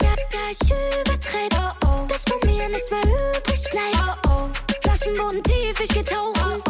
[0.00, 1.74] Ja, ja, ich übertreibe.
[2.08, 4.82] Bis von mir nichts mehr übrig bleibt.
[4.82, 6.62] Flaschenboden tief, ich geh tauchen.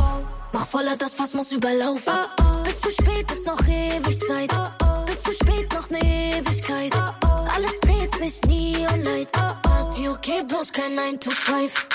[0.54, 2.14] Mach voller das Fass muss überlaufen.
[2.62, 4.52] Bis zu spät ist noch ewig Zeit.
[5.04, 6.92] Bis zu spät noch ne Ewigkeit.
[7.52, 9.32] Alles dreht sich nie und leid.
[9.32, 11.88] Party okay, bloß kein 9 to 5.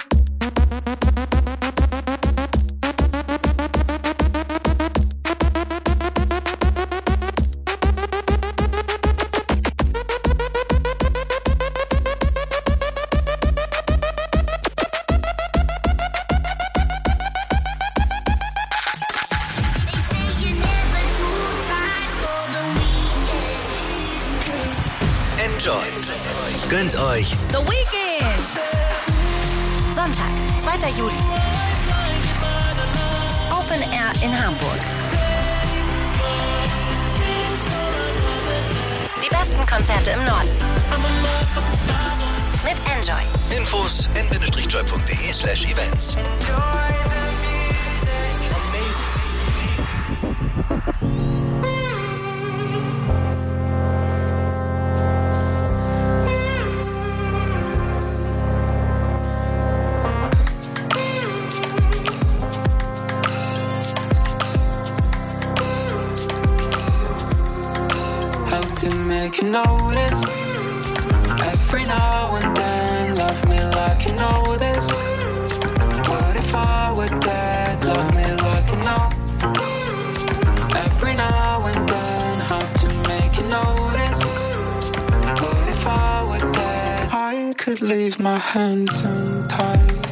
[87.75, 90.08] Could leave my hands untied.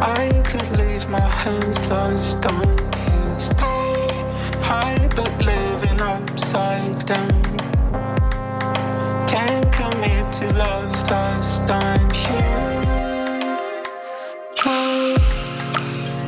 [0.00, 2.66] I could leave my hands lost on
[3.04, 3.38] you.
[3.38, 4.08] Stay
[4.68, 7.42] high but living upside down.
[9.28, 12.86] Can't commit to love last time here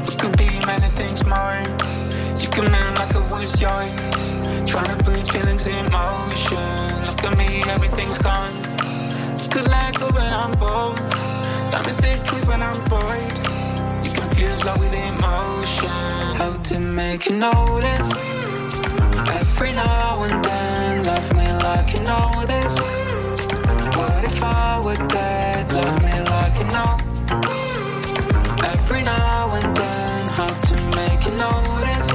[0.09, 1.63] It could be many things more
[2.39, 4.23] You come in like it was yours.
[4.71, 6.87] Trying to put feelings in motion.
[7.07, 8.64] Look at me, everything's gone
[10.35, 11.01] I'm bold.
[11.87, 13.21] Is say truth when I'm bored
[14.05, 15.89] You confuse love with emotion.
[16.41, 18.11] How to make you notice?
[19.41, 22.75] Every now and then Love me like you know this.
[23.97, 25.73] What if I were dead?
[25.73, 26.93] Love me like you know.
[28.73, 32.11] Every now and then How to make you notice?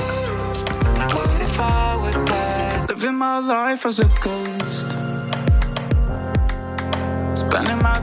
[1.16, 2.90] What if I were dead?
[2.90, 4.59] Living my life as a ghost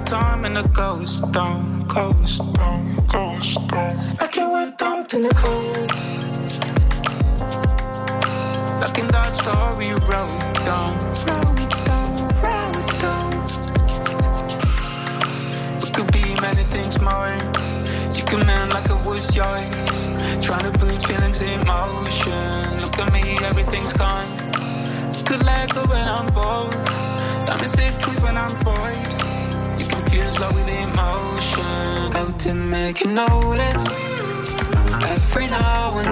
[0.06, 3.96] time in a ghost town Ghost town, ghost town.
[4.20, 5.90] Like you were dumped in the cold.
[8.82, 10.94] Like in that story wrote down
[11.26, 12.12] Wrote down,
[12.44, 13.32] wrote down.
[15.82, 17.34] It could be many things more
[18.14, 19.96] You come in like it was yours.
[20.44, 22.80] Trying to put feelings in motion.
[22.80, 24.28] Look at me, everything's gone.
[25.16, 26.72] You Could let go when I'm bold
[27.46, 29.25] Time to say truth when I'm bored
[30.34, 32.12] Love with emotion.
[32.12, 33.86] How to make you notice
[35.14, 36.05] Every now and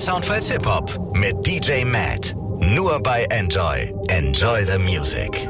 [0.00, 2.34] Soundfiles Hip Hop mit DJ Matt.
[2.74, 3.92] Nur bei Enjoy.
[4.08, 5.46] Enjoy the Music.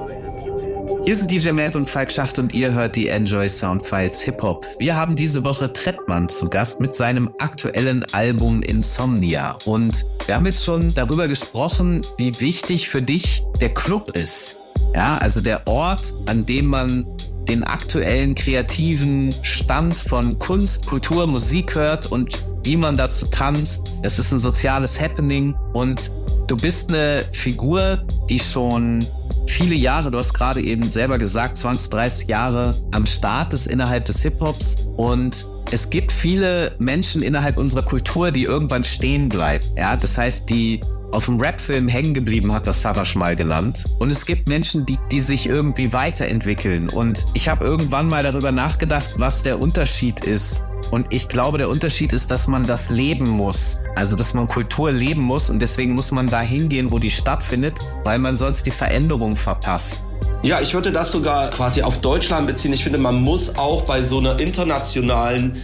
[1.04, 4.66] Hier sind DJ Matt und Falk Schacht und ihr hört die Enjoy Soundfiles Hip Hop.
[4.80, 9.56] Wir haben diese Woche Trettmann zu Gast mit seinem aktuellen Album Insomnia.
[9.66, 14.56] Und wir haben jetzt schon darüber gesprochen, wie wichtig für dich der Club ist.
[14.96, 17.06] Ja, also der Ort, an dem man
[17.50, 22.32] den aktuellen kreativen Stand von Kunst, Kultur, Musik hört und
[22.62, 23.90] wie man dazu tanzt.
[24.02, 26.12] Es ist ein soziales Happening und
[26.46, 29.04] du bist eine Figur, die schon
[29.48, 34.06] viele Jahre, du hast gerade eben selber gesagt, 20, 30 Jahre am Start ist innerhalb
[34.06, 39.64] des Hip-Hops und es gibt viele Menschen innerhalb unserer Kultur, die irgendwann stehen bleiben.
[39.76, 40.80] Ja, das heißt, die
[41.12, 43.84] auf dem Rap-Film hängen geblieben, hat das Savage mal genannt.
[43.98, 46.88] Und es gibt Menschen, die, die sich irgendwie weiterentwickeln.
[46.88, 50.62] Und ich habe irgendwann mal darüber nachgedacht, was der Unterschied ist.
[50.90, 53.78] Und ich glaube, der Unterschied ist, dass man das leben muss.
[53.96, 55.50] Also, dass man Kultur leben muss.
[55.50, 60.02] Und deswegen muss man da hingehen, wo die stattfindet, weil man sonst die Veränderung verpasst.
[60.42, 62.72] Ja, ich würde das sogar quasi auf Deutschland beziehen.
[62.72, 65.60] Ich finde, man muss auch bei so einer internationalen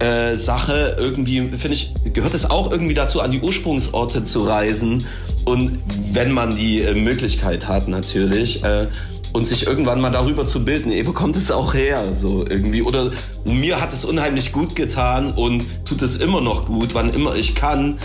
[0.00, 5.06] äh, Sache irgendwie, finde ich, gehört es auch irgendwie dazu, an die Ursprungsorte zu reisen.
[5.44, 5.78] Und
[6.12, 8.62] wenn man die äh, Möglichkeit hat, natürlich.
[8.64, 8.88] Äh,
[9.32, 12.80] und sich irgendwann mal darüber zu bilden, ey, wo kommt es auch her, so irgendwie.
[12.80, 13.10] Oder
[13.44, 17.54] mir hat es unheimlich gut getan und tut es immer noch gut, wann immer ich
[17.54, 17.98] kann,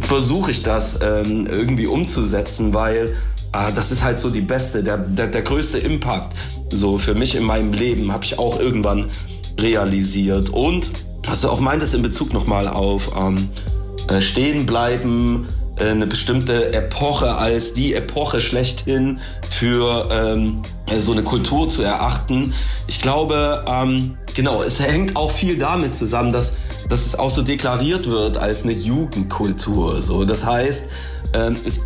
[0.00, 3.14] versuche ich das ähm, irgendwie umzusetzen, weil
[3.52, 6.34] ah, das ist halt so die beste, der, der, der größte Impact.
[6.70, 9.06] So für mich in meinem Leben habe ich auch irgendwann
[9.58, 10.50] realisiert.
[10.50, 10.90] Und
[11.24, 13.48] was du auch meintest in Bezug nochmal auf ähm,
[14.08, 20.62] äh, stehen bleiben, äh, eine bestimmte Epoche als die Epoche schlechthin für ähm,
[20.98, 22.54] so eine Kultur zu erachten.
[22.86, 26.54] Ich glaube, ähm, genau, es hängt auch viel damit zusammen, dass,
[26.88, 30.00] dass es auch so deklariert wird als eine Jugendkultur.
[30.00, 30.24] So.
[30.24, 30.86] Das heißt,
[31.34, 31.82] ähm, es,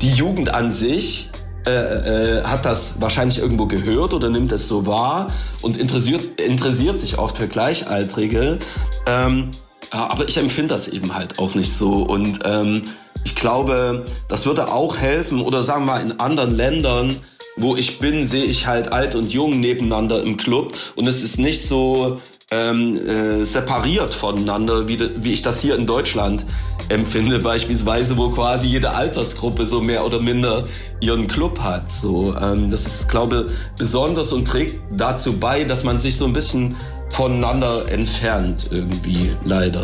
[0.00, 1.30] die Jugend an sich
[1.66, 6.98] äh, äh, hat das wahrscheinlich irgendwo gehört oder nimmt es so wahr und interessiert, interessiert
[6.98, 8.58] sich oft für Gleichaltrige.
[9.06, 9.50] Ähm,
[9.90, 11.92] aber ich empfinde das eben halt auch nicht so.
[11.92, 12.82] Und ähm,
[13.24, 15.40] ich glaube, das würde auch helfen.
[15.40, 17.14] Oder sagen wir mal, in anderen Ländern,
[17.56, 20.74] wo ich bin, sehe ich halt alt und jung nebeneinander im Club.
[20.96, 22.20] Und es ist nicht so
[22.52, 26.44] ähm, äh, separiert voneinander, wie, wie ich das hier in Deutschland
[26.88, 30.64] empfinde, beispielsweise, wo quasi jede Altersgruppe so mehr oder minder
[31.00, 31.90] ihren Club hat.
[31.90, 36.26] So, ähm, das ist, glaube ich, besonders und trägt dazu bei, dass man sich so
[36.26, 36.76] ein bisschen
[37.08, 39.82] voneinander entfernt, irgendwie, leider.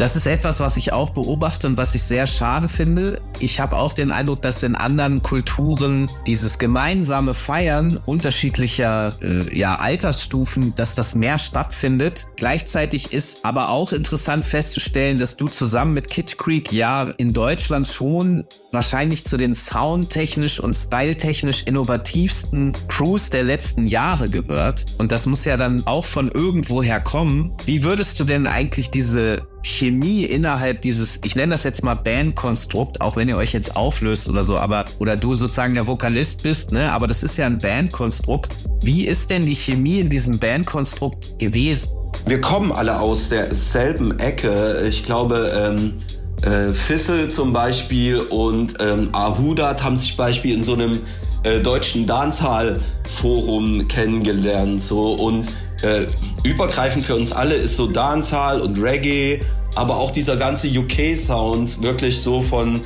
[0.00, 3.20] Das ist etwas, was ich auch beobachte und was ich sehr schade finde.
[3.38, 9.74] Ich habe auch den Eindruck, dass in anderen Kulturen dieses gemeinsame Feiern unterschiedlicher äh, ja,
[9.74, 12.28] Altersstufen, dass das mehr stattfindet.
[12.36, 17.86] Gleichzeitig ist aber auch interessant festzustellen, dass du zusammen mit Kid Creek ja in Deutschland
[17.86, 24.86] schon wahrscheinlich zu den soundtechnisch und styletechnisch innovativsten Crews der letzten Jahre gehört.
[24.96, 27.52] Und das muss ja dann auch von irgendwoher kommen.
[27.66, 33.00] Wie würdest du denn eigentlich diese Chemie innerhalb dieses, ich nenne das jetzt mal Bandkonstrukt,
[33.00, 36.72] auch wenn ihr euch jetzt auflöst oder so, aber oder du sozusagen der Vokalist bist,
[36.72, 36.92] ne?
[36.92, 38.56] Aber das ist ja ein Bandkonstrukt.
[38.82, 41.90] Wie ist denn die Chemie in diesem Bandkonstrukt gewesen?
[42.26, 44.84] Wir kommen alle aus derselben Ecke.
[44.88, 46.02] Ich glaube, ähm,
[46.42, 50.98] äh, Fissel zum Beispiel und ähm, Ahudat haben sich Beispiel in so einem
[51.42, 54.82] äh, deutschen Dancehall-Forum kennengelernt.
[54.82, 55.48] So und
[55.82, 56.06] äh,
[56.44, 59.40] übergreifend für uns alle ist so Dancehall und Reggae,
[59.74, 62.80] aber auch dieser ganze UK-Sound wirklich so von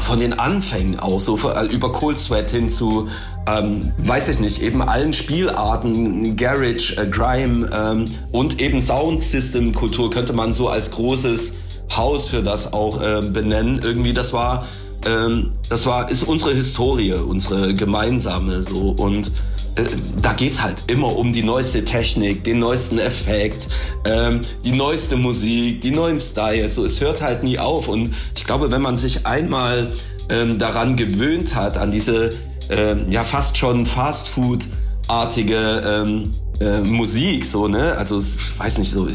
[0.00, 3.08] von den Anfängen auch so äh, über Cold Sweat hin zu
[3.46, 10.10] ähm, weiß ich nicht eben allen Spielarten Garage, äh, Grime ähm, und eben Soundsystem Kultur
[10.10, 11.54] könnte man so als großes
[11.94, 13.80] Haus für das auch äh, benennen.
[13.82, 14.66] Irgendwie das war
[15.06, 18.94] ähm, das war ist unsere Historie unsere gemeinsame so.
[18.96, 19.30] Und
[19.76, 19.84] äh,
[20.20, 23.68] da geht's halt immer um die neueste Technik, den neuesten Effekt,
[24.04, 26.74] ähm, die neueste Musik, die neuen Styles.
[26.74, 27.88] So, es hört halt nie auf.
[27.88, 29.92] Und ich glaube, wenn man sich einmal
[30.28, 32.30] ähm, daran gewöhnt hat, an diese
[32.70, 39.08] ähm, ja fast schon Fastfood-artige ähm, äh, Musik, so ne, also ich weiß nicht so.
[39.08, 39.12] Äh,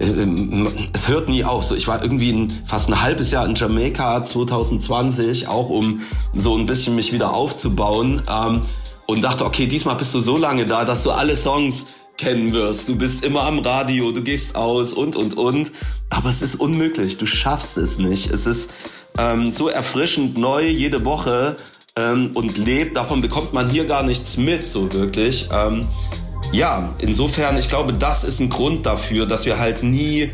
[0.00, 1.64] ähm, es hört nie auf.
[1.64, 6.00] So, ich war irgendwie ein, fast ein halbes Jahr in Jamaika 2020, auch um
[6.32, 8.22] so ein bisschen mich wieder aufzubauen.
[8.30, 8.62] Ähm,
[9.10, 11.86] und dachte, okay, diesmal bist du so lange da, dass du alle Songs
[12.16, 12.88] kennen wirst.
[12.88, 15.72] Du bist immer am Radio, du gehst aus und, und, und.
[16.10, 18.30] Aber es ist unmöglich, du schaffst es nicht.
[18.30, 18.70] Es ist
[19.18, 21.56] ähm, so erfrischend neu jede Woche
[21.96, 22.96] ähm, und lebt.
[22.96, 25.48] Davon bekommt man hier gar nichts mit, so wirklich.
[25.52, 25.86] Ähm,
[26.52, 30.30] ja, insofern, ich glaube, das ist ein Grund dafür, dass wir halt nie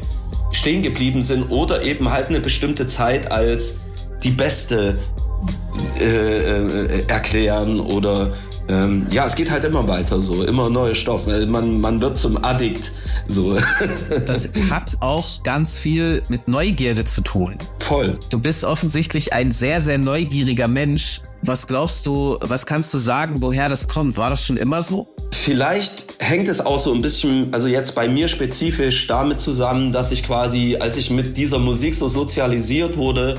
[0.53, 3.77] stehen geblieben sind oder eben halt eine bestimmte Zeit als
[4.23, 4.99] die beste
[6.01, 8.33] äh, äh, erklären oder
[8.69, 11.47] ähm, ja, es geht halt immer weiter so, immer neue Stoffe.
[11.47, 12.93] Man, man wird zum Addikt.
[13.29, 13.57] So.
[14.27, 17.57] Das hat auch ganz viel mit Neugierde zu tun.
[17.81, 18.19] Voll.
[18.31, 21.21] Du bist offensichtlich ein sehr, sehr neugieriger Mensch.
[21.43, 24.17] Was glaubst du, was kannst du sagen, woher das kommt?
[24.17, 25.07] War das schon immer so?
[25.33, 30.11] Vielleicht hängt es auch so ein bisschen, also jetzt bei mir spezifisch damit zusammen, dass
[30.11, 33.37] ich quasi, als ich mit dieser Musik so sozialisiert wurde,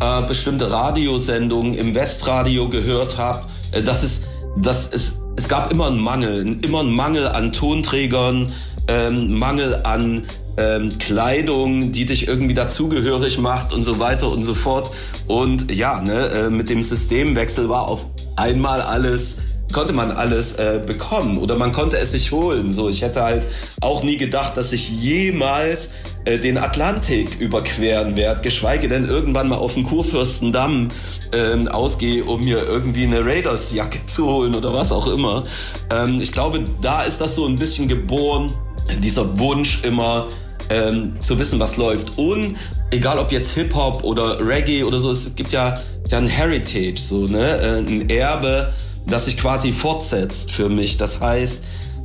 [0.00, 4.22] äh, bestimmte Radiosendungen im Westradio gehört habe, äh, dass es
[4.62, 8.52] dass es, es gab immer einen Mangel, immer einen Mangel an Tonträgern,
[8.88, 10.24] ähm, Mangel an
[10.56, 14.90] ähm, Kleidung, die dich irgendwie dazugehörig macht und so weiter und so fort.
[15.26, 19.38] Und ja, ne, äh, mit dem Systemwechsel war auf einmal alles
[19.72, 22.72] konnte man alles äh, bekommen oder man konnte es sich holen.
[22.72, 23.46] So, ich hätte halt
[23.80, 25.90] auch nie gedacht, dass ich jemals
[26.28, 30.88] äh, den Atlantik überqueren werde, geschweige denn irgendwann mal auf den Kurfürstendamm
[31.32, 35.44] äh, ausgehe, um mir irgendwie eine Raiders-Jacke zu holen oder was auch immer.
[35.90, 38.52] Ähm, ich glaube, da ist das so ein bisschen geboren,
[39.00, 40.28] dieser Wunsch immer
[40.70, 42.18] ähm, zu wissen, was läuft.
[42.18, 42.56] Und
[42.90, 45.74] egal ob jetzt Hip-Hop oder Reggae oder so, es gibt ja,
[46.10, 47.58] ja ein Heritage, so, ne?
[47.58, 48.74] Äh, ein Erbe,
[49.06, 50.98] das sich quasi fortsetzt für mich.
[50.98, 51.62] Das heißt,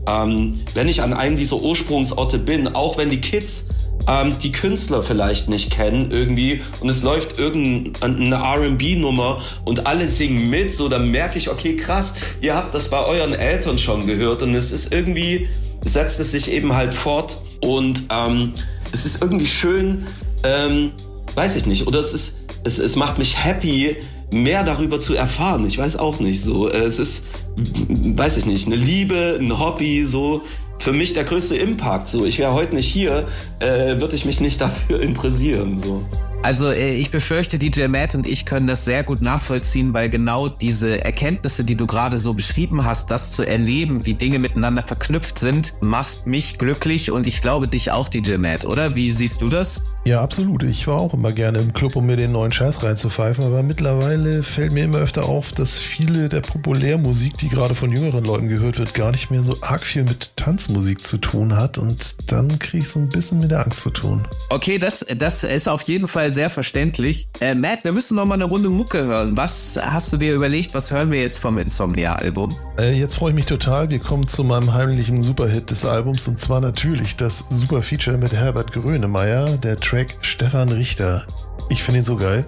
[0.07, 3.67] ähm, wenn ich an einem dieser Ursprungsorte bin, auch wenn die Kids
[4.07, 10.49] ähm, die Künstler vielleicht nicht kennen irgendwie und es läuft irgendeine R&B-Nummer und alle singen
[10.49, 14.41] mit, so dann merke ich, okay, krass, ihr habt das bei euren Eltern schon gehört
[14.41, 15.49] und es ist irgendwie,
[15.81, 18.53] setzt es sich eben halt fort und ähm,
[18.91, 20.07] es ist irgendwie schön,
[20.43, 20.91] ähm,
[21.35, 23.97] weiß ich nicht, oder es ist, es, es macht mich happy,
[24.33, 25.65] mehr darüber zu erfahren.
[25.67, 26.67] Ich weiß auch nicht so.
[26.67, 27.23] Es ist,
[27.55, 30.41] weiß ich nicht, eine Liebe, ein Hobby, so
[30.79, 32.07] für mich der größte Impact.
[32.07, 33.27] So, ich wäre heute nicht hier,
[33.59, 35.79] äh, würde ich mich nicht dafür interessieren.
[35.79, 36.03] So.
[36.43, 40.49] Also äh, ich befürchte, DJ Matt und ich können das sehr gut nachvollziehen, weil genau
[40.49, 45.39] diese Erkenntnisse, die du gerade so beschrieben hast, das zu erleben, wie Dinge miteinander verknüpft
[45.39, 48.93] sind, macht mich glücklich und ich glaube dich auch, DJ Matt, oder?
[48.93, 49.83] Wie siehst du das?
[50.03, 50.63] Ja, absolut.
[50.63, 54.43] Ich war auch immer gerne im Club, um mir den neuen Scheiß reinzupfeifen, aber mittlerweile
[54.43, 58.79] fällt mir immer öfter auf, dass viele der Populärmusik, die gerade von jüngeren Leuten gehört
[58.79, 62.83] wird, gar nicht mehr so arg viel mit Tanzmusik zu tun hat und dann kriege
[62.83, 64.27] ich so ein bisschen mit der Angst zu tun.
[64.49, 67.27] Okay, das, das ist auf jeden Fall sehr verständlich.
[67.39, 69.37] Äh, Matt, wir müssen noch mal eine Runde Mucke hören.
[69.37, 72.55] Was hast du dir überlegt, was hören wir jetzt vom Insomnia-Album?
[72.77, 73.89] Äh, jetzt freue ich mich total.
[73.89, 78.71] Wir kommen zu meinem heimlichen Superhit des Albums und zwar natürlich das Superfeature mit Herbert
[78.71, 81.25] Grönemeyer, der Track Stefan Richter.
[81.69, 82.45] Ich finde ihn so geil.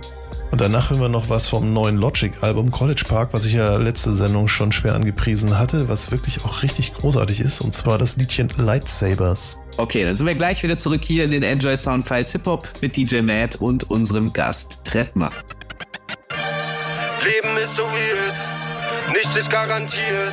[0.56, 4.14] Und danach hören wir noch was vom neuen Logic-Album College Park, was ich ja letzte
[4.14, 8.50] Sendung schon schwer angepriesen hatte, was wirklich auch richtig großartig ist, und zwar das Liedchen
[8.56, 9.60] Lightsabers.
[9.76, 12.70] Okay, dann sind wir gleich wieder zurück hier in den Enjoy Sound Files Hip Hop
[12.80, 15.30] mit DJ Matt und unserem Gast Tretma.
[17.22, 20.32] Leben ist so weird, nichts ist garantiert.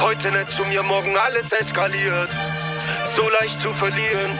[0.00, 2.30] Heute nicht zu mir, morgen alles eskaliert.
[3.04, 4.32] So leicht zu verlieren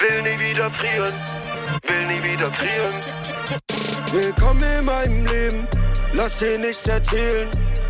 [0.00, 1.14] Will nie wieder frieren,
[1.82, 3.17] will nie wieder frieren.
[4.12, 5.68] Willkommen in meinem Leben,
[6.14, 7.48] lass dir nichts erzählen.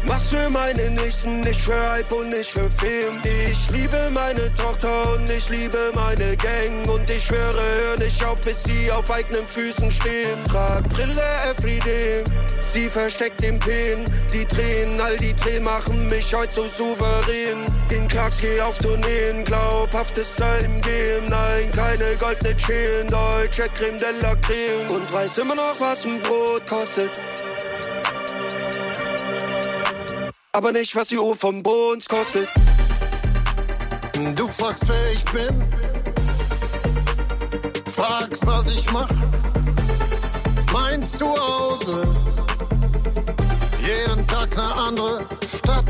[0.09, 3.21] Mach's für meine Nächsten, nicht für Hype und nicht für Film.
[3.51, 6.89] Ich liebe meine Tochter und ich liebe meine Gang.
[6.89, 10.43] Und ich schwöre, hör nicht auf, bis sie auf eigenen Füßen stehen.
[10.49, 12.25] Trag Brille everyday.
[12.63, 17.67] Sie versteckt den Pin, die Tränen, all die Tränen machen mich heute so souverän.
[17.91, 21.27] In Clarks geh auf Tourneen, glaubhaftes Style im Game.
[21.29, 24.91] Nein, keine goldene Chain, deutsche Creme de la Creme.
[24.91, 27.21] Und weiß immer noch, was ein Brot kostet.
[30.53, 32.49] Aber nicht, was die Uhr vom Bones kostet.
[34.34, 35.68] Du fragst, wer ich bin,
[37.90, 39.11] fragst, was ich mach.
[40.72, 42.03] Mein Zuhause,
[43.80, 45.26] jeden Tag eine andere
[45.57, 45.84] Stadt.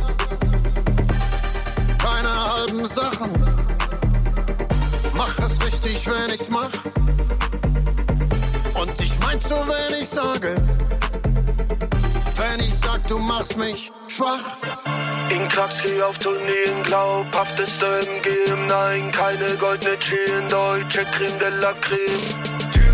[1.98, 3.30] Keine halben Sachen,
[5.14, 6.72] mach es richtig, wenn ich's mach.
[8.80, 10.56] Und ich mein's so, wenn ich sage,
[12.36, 14.56] wenn ich sag, du machst mich schwach.
[15.30, 17.86] In Klacks auf Tourneen, glaubhafteste
[18.22, 18.66] im.
[18.66, 22.47] Nein, keine goldene Chain, deutsche Creme de la Creme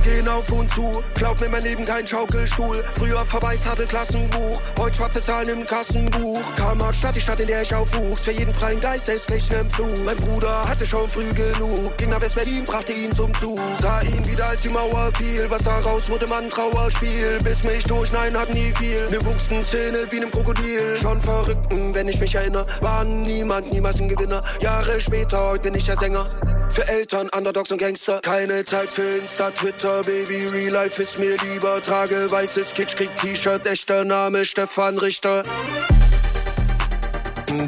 [0.05, 1.03] gehen auf und zu.
[1.15, 2.85] Glaub mir mein Leben kein Schaukelstuhl.
[2.95, 6.43] Früher verweist hatte Klassenbuch, heute schwarze Zahlen im Kassenbuch.
[6.57, 8.25] Kammer Stadt, die Stadt, in der ich aufwuchs.
[8.25, 10.05] Für jeden freien Geist, ist gleich im Flug.
[10.05, 11.97] Mein Bruder hatte schon früh genug.
[11.97, 13.59] Ging nach West-Berlin, brachte ihn zum Zug.
[13.81, 15.47] Sah ihn wieder, als die Mauer fiel.
[15.49, 17.39] Was daraus wurde, man Trauerspiel.
[17.43, 19.09] Bis mich durch, nein, hat nie viel.
[19.11, 20.97] Mir wuchsen Zähne wie nem Krokodil.
[21.01, 22.67] Schon verrückten, wenn ich mich erinnere.
[22.81, 24.43] War niemand, niemals ein Gewinner.
[24.61, 26.27] Jahre später, heute bin ich der Sänger.
[26.71, 28.21] Für Eltern, Underdogs und Gangster.
[28.21, 30.47] Keine Zeit für Insta, Twitter, Baby.
[30.47, 31.81] Real Life ist mir lieber.
[31.83, 33.67] Trage weißes Kitsch, krieg T-Shirt.
[33.67, 35.45] Echter Name Stefan Richter.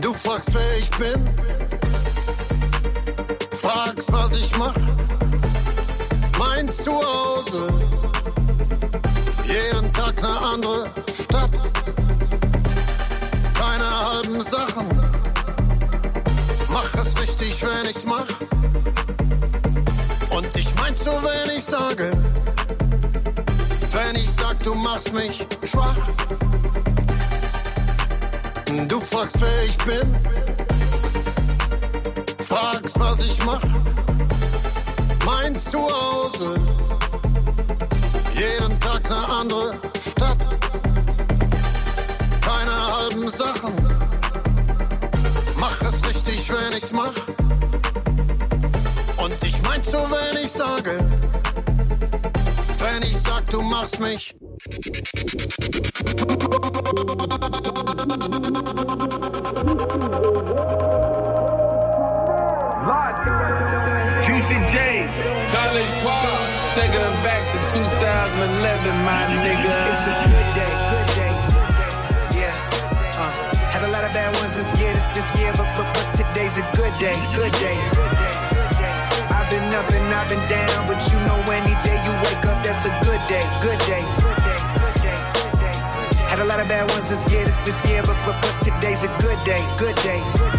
[0.01, 1.34] Du fragst, wer ich bin.
[3.53, 4.74] Fragst, was ich mach.
[6.38, 7.68] Mein Zuhause.
[9.44, 10.90] Jeden Tag eine andere
[11.22, 11.51] Stadt.
[13.55, 15.16] Keine halben Sachen.
[16.79, 18.29] Mach es richtig, wenn ich's mach.
[20.29, 22.12] Und ich mein's so, wenn ich sage,
[23.93, 25.97] wenn ich sag, du machst mich schwach.
[28.89, 30.18] Du fragst, wer ich bin,
[32.45, 33.62] fragst, was ich mach.
[35.24, 36.61] Mein Zuhause,
[38.35, 39.70] jeden Tag eine andere
[40.11, 40.45] Stadt.
[42.43, 43.95] Keine halben Sachen,
[45.67, 47.14] mach es richtig, wenn ich's mach.
[49.17, 50.99] Und ich mein's so, wenn ich sage,
[52.79, 54.35] wenn ich sag, du machst mich.
[64.27, 65.09] Juicy J,
[65.51, 70.56] College Park, taking them back to 2011, my nigga.
[76.91, 77.78] Good day, good day.
[79.34, 82.62] I've been up and I've been down, but you know any day you wake up,
[82.62, 84.05] that's a good day, good day.
[84.22, 85.76] Good day, good day, good day.
[86.30, 89.03] Had a lot of bad ones this year, this this year, but but, but today's
[89.03, 90.56] a good day, good day.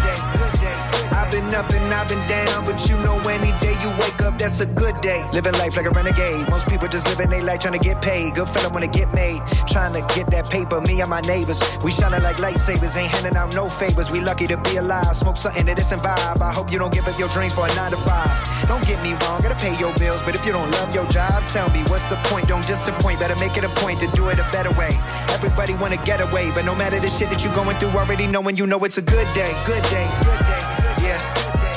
[1.28, 4.38] I've been up and I've been down, but you know any day you wake up,
[4.38, 5.22] that's a good day.
[5.30, 6.48] Living life like a renegade.
[6.48, 8.34] Most people just living their life trying to get paid.
[8.34, 10.80] Good fella wanna get made, trying to get that paper.
[10.80, 14.10] Me and my neighbors, we shining like lightsabers, ain't handing out no favors.
[14.10, 15.14] We lucky to be alive.
[15.14, 16.40] Smoke something that isn't vibe.
[16.40, 18.66] I hope you don't give up your dreams for a nine to five.
[18.66, 21.44] Don't get me wrong, gotta pay your bills, but if you don't love your job,
[21.48, 22.48] tell me what's the point?
[22.48, 23.20] Don't disappoint.
[23.20, 24.96] Better make it a point to do it a better way.
[25.28, 28.56] Everybody wanna get away, but no matter the shit that you going through, already knowing
[28.56, 30.47] you know it's a good day, good day, good day.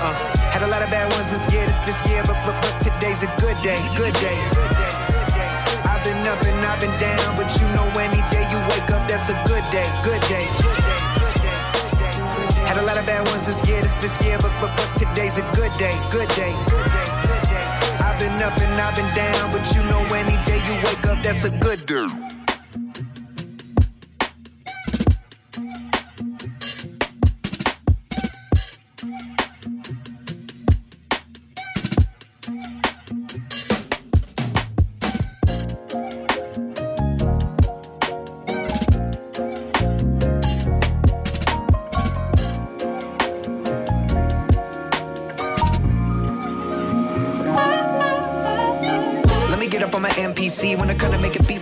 [0.04, 0.14] Uh,
[0.50, 3.22] had a lot of bad ones this year, this this year, but but, but today's
[3.22, 4.34] a good day, good day.
[5.86, 9.06] I've been up and I've been down, but you know any day you wake up,
[9.06, 10.50] that's a good day, good day.
[12.66, 15.38] Had a lot of bad ones this year, this this year, but but, but today's
[15.38, 16.54] a good day, good day.
[18.02, 21.22] I've been up and I've been down, but you know any day you wake up,
[21.22, 22.31] that's a good day.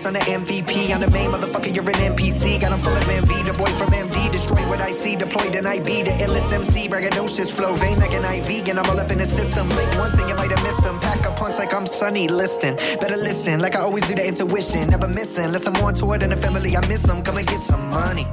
[0.09, 0.91] On the MVP.
[0.91, 2.59] I'm the main motherfucker, you're an NPC.
[2.59, 4.31] Got him full of MV, the boy from MD.
[4.31, 6.01] Destroy what I see, deployed in IB.
[6.01, 7.75] The illest MC, braggadocious flow.
[7.75, 9.69] Vein like an IV, and I'm all up in the system.
[9.69, 10.99] Late once and you might have missed them.
[10.99, 12.75] Pack a punch like I'm Sunny Liston.
[12.99, 14.89] Better listen, like I always do the intuition.
[14.89, 16.75] Never missing, unless I'm on tour than a family.
[16.75, 17.21] I miss them.
[17.21, 18.25] Come and get some money.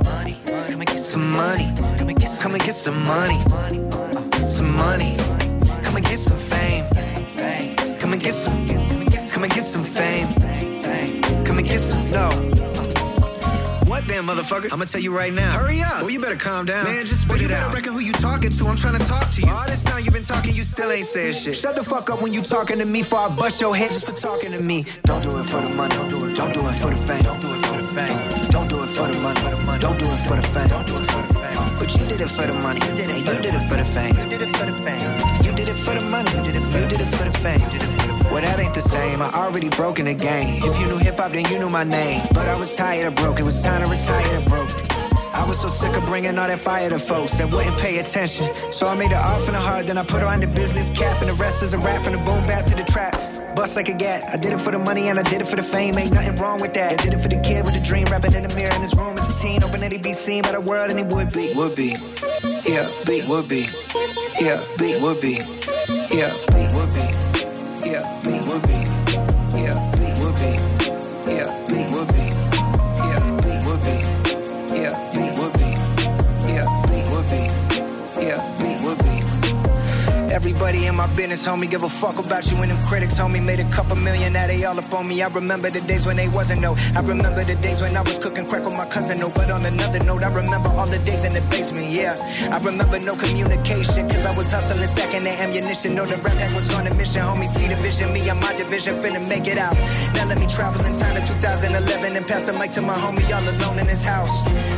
[0.70, 1.74] Come and get some money.
[1.99, 3.39] Come and get, come and get some money.
[3.53, 5.14] Uh, some money.
[5.85, 6.85] Come and get some fame.
[7.99, 8.66] Come and get some.
[9.31, 10.36] Come and get some fame.
[11.45, 12.11] Come and get some.
[12.11, 12.31] No.
[13.87, 14.72] What then, motherfucker?
[14.72, 15.53] I'ma tell you right now.
[15.53, 16.03] Hurry up.
[16.03, 16.85] Well, you better calm down.
[16.85, 17.72] Man, just spit it out.
[17.72, 18.66] reckon who you talking to.
[18.66, 19.51] I'm trying to talk to you.
[19.51, 21.55] All this time you've been talking, you still ain't said shit.
[21.55, 24.05] Shut the fuck up when you talking to me, for I bust your head just
[24.07, 24.85] for talking to me.
[25.05, 25.95] Don't do it for the money.
[25.95, 26.37] Don't do it.
[26.37, 27.22] Don't do it for the fame.
[27.22, 28.51] Don't do it for the fame.
[28.51, 29.81] Don't do it for the money.
[29.81, 30.68] Don't do it for the fame.
[30.68, 31.79] Don't do it for the fame.
[31.79, 32.81] But you did it for the money.
[32.81, 33.18] You did it.
[33.18, 34.16] You did it for the fame.
[34.16, 35.45] You did it for the fame.
[35.47, 36.31] You did it for the money.
[36.37, 37.61] You did it for, you did it for the fame.
[37.61, 39.22] You did it for the well, that ain't the same.
[39.22, 40.62] I already broke in the game.
[40.64, 42.22] If you knew hip hop, then you knew my name.
[42.33, 43.39] But I was tired of broke.
[43.39, 44.70] It was time to retire to broke.
[45.35, 48.49] I was so sick of bringing all that fire to folks that wouldn't pay attention.
[48.72, 51.20] So I made it off in the heart, then I put on the business cap,
[51.20, 53.14] and the rest is a rap from the boom bap to the trap.
[53.55, 54.29] Bust like a gat.
[54.33, 55.97] I did it for the money and I did it for the fame.
[55.99, 56.93] Ain't nothing wrong with that.
[56.93, 58.95] I did it for the kid with the dream, rapping in the mirror in his
[58.95, 61.33] room as a teen, hoping that he'd be seen by the world and he would
[61.33, 61.55] be.
[61.55, 61.97] Would be.
[62.66, 63.24] Yeah, be.
[63.27, 63.66] Would be.
[64.39, 65.01] Yeah, be.
[65.01, 65.41] Would be.
[66.12, 66.68] Yeah, be.
[66.77, 67.36] Would be.
[67.87, 68.32] Yeah, be.
[68.49, 68.82] Would be.
[69.55, 70.11] Yeah, be.
[70.20, 70.59] Would be.
[71.30, 71.87] Yeah, be.
[71.95, 72.26] Would be.
[72.99, 73.53] Yeah, be.
[73.64, 73.95] Would be.
[74.74, 75.22] Yeah, be.
[75.39, 75.70] Would be.
[76.51, 76.99] Yeah, be.
[77.12, 77.47] Would be.
[78.20, 78.84] Yeah, be.
[78.84, 79.45] Would be.
[80.37, 83.43] Everybody in my business, homie, give a fuck about you and them critics, homie.
[83.43, 85.22] Made a couple million, now they all up on me.
[85.22, 86.76] I remember the days when they wasn't no.
[86.95, 89.30] I remember the days when I was cooking crack with my cousin, no.
[89.30, 92.16] But on another note, I remember all the days in the basement, yeah.
[92.53, 95.95] I remember no communication, cause I was hustling, stacking the ammunition.
[95.95, 97.49] No, the rap pack was on a mission, homie.
[97.49, 99.74] See the vision, me and my division finna make it out.
[100.12, 103.24] Now let me travel in time to 2011 and pass the mic to my homie,
[103.32, 104.28] all alone in his house.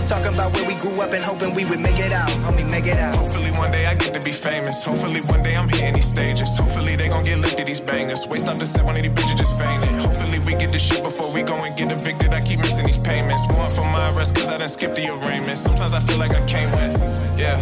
[0.09, 2.87] Talking about where we grew up and hoping we would make it out, homie, make
[2.87, 3.17] it out.
[3.17, 4.85] Hopefully one day I get to be famous.
[4.85, 6.57] Hopefully one day I'm hitting these stages.
[6.57, 8.27] Hopefully they gon' get lifted these bangers.
[8.27, 9.91] Waste up the set, one of these bitches just fainted.
[10.01, 12.33] Hopefully we get this shit before we go and get evicted.
[12.33, 13.43] I keep missing these payments.
[13.55, 15.59] One for my arrest cause I done skipped the arraignment.
[15.59, 16.93] Sometimes I feel like I can't win.
[17.39, 17.59] Yeah,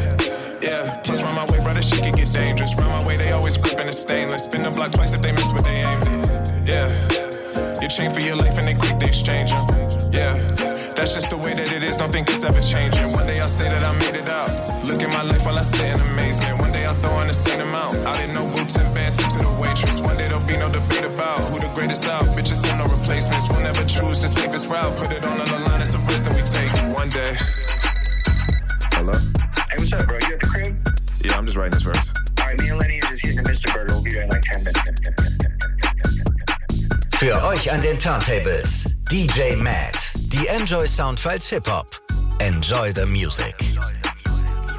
[0.62, 1.01] yeah.
[1.05, 2.74] Plus round my way, brother, shit can get dangerous.
[2.76, 4.45] Round my way, they always gripping the stainless.
[4.45, 6.68] Spin the block twice if they miss what they aimed at.
[6.68, 6.89] Yeah.
[7.80, 9.66] You chain for your life and they quick to exchange 'em.
[10.12, 10.34] Yeah.
[10.97, 13.12] That's just the way that it is, don't think it's ever changing.
[13.12, 14.49] One day I'll say that I made it out.
[14.84, 16.65] Look at my life while I sit in amazement.
[16.87, 17.95] One day I'll throw in the same amount.
[18.07, 19.99] Out in no boots and bad tips to the waitress.
[20.01, 22.22] One day there'll be no debate about who the greatest out.
[22.39, 23.49] Bitches have no replacements.
[23.49, 24.95] We'll never choose the safest route.
[24.97, 26.70] Put it on the line, it's a risk that we take.
[26.95, 27.34] One day.
[28.95, 29.18] Hello?
[29.66, 30.18] Hey, what's up, bro?
[30.30, 30.78] You at the crib?
[31.24, 32.12] Yeah, I'm just writing this verse.
[32.39, 33.74] All right, me and Lenny are just hitting the Mr.
[33.74, 33.95] Burger.
[33.95, 34.87] We'll be there in like 10 minutes.
[37.18, 39.97] Für euch an den Turntables DJ Matt.
[40.30, 41.89] Die Enjoy Soundfiles Hip Hop.
[42.39, 43.57] Enjoy the music.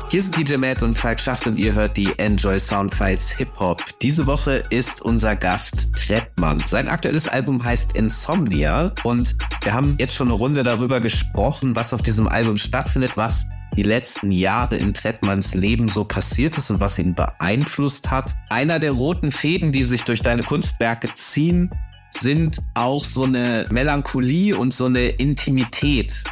[0.09, 3.83] Hier sind DJ Matt und Falk Schacht und ihr hört die Enjoy Soundfiles Hip Hop.
[4.01, 6.63] Diese Woche ist unser Gast Trettmann.
[6.65, 11.93] Sein aktuelles Album heißt Insomnia und wir haben jetzt schon eine Runde darüber gesprochen, was
[11.93, 16.79] auf diesem Album stattfindet, was die letzten Jahre in Trettmanns Leben so passiert ist und
[16.79, 18.33] was ihn beeinflusst hat.
[18.49, 21.69] Einer der roten Fäden, die sich durch deine Kunstwerke ziehen,
[22.11, 26.23] sind auch so eine Melancholie und so eine Intimität.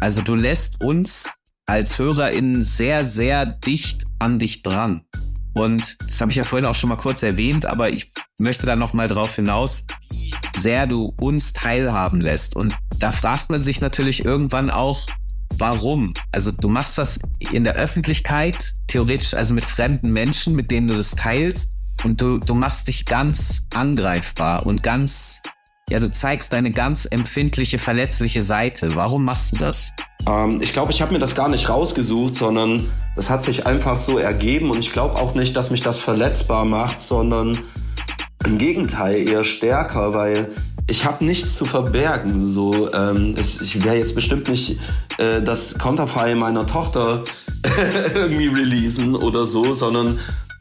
[0.00, 1.32] Also du lässt uns
[1.66, 5.04] als HörerInnen sehr, sehr dicht an dich dran.
[5.54, 8.74] Und das habe ich ja vorhin auch schon mal kurz erwähnt, aber ich möchte da
[8.74, 12.56] noch mal drauf hinaus, wie sehr du uns teilhaben lässt.
[12.56, 15.06] Und da fragt man sich natürlich irgendwann auch,
[15.58, 16.12] warum?
[16.32, 17.20] Also du machst das
[17.52, 21.72] in der Öffentlichkeit, theoretisch also mit fremden Menschen, mit denen du das teilst.
[22.02, 25.40] Und du, du machst dich ganz angreifbar und ganz,
[25.90, 28.96] ja, du zeigst deine ganz empfindliche, verletzliche Seite.
[28.96, 29.92] Warum machst du das?
[30.26, 32.82] Ähm, ich glaube, ich habe mir das gar nicht rausgesucht, sondern
[33.16, 34.70] das hat sich einfach so ergeben.
[34.70, 37.58] Und ich glaube auch nicht, dass mich das verletzbar macht, sondern
[38.46, 40.50] im Gegenteil eher stärker, weil
[40.86, 42.46] ich habe nichts zu verbergen.
[42.46, 44.78] So, ähm, es, ich werde jetzt bestimmt nicht
[45.18, 47.24] äh, das Konterfei meiner Tochter
[48.14, 50.18] irgendwie releasen oder so, sondern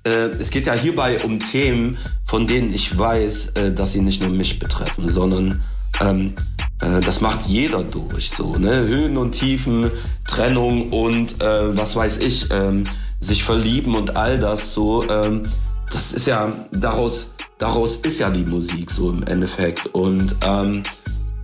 [0.10, 4.32] es geht ja hierbei um Themen, von denen ich weiß, äh, dass sie nicht nur
[4.32, 5.60] mich betreffen, sondern
[6.02, 6.34] ähm,
[6.82, 8.32] äh, das macht jeder durch.
[8.32, 8.80] So, ne?
[8.82, 9.90] Höhen und Tiefen,
[10.28, 12.86] Trennung und äh, was weiß ich, ähm,
[13.20, 15.08] sich verlieben und all das so.
[15.10, 15.44] Ähm,
[15.92, 19.86] das ist ja daraus, daraus ist ja die Musik so im Endeffekt.
[19.88, 20.84] Und ähm,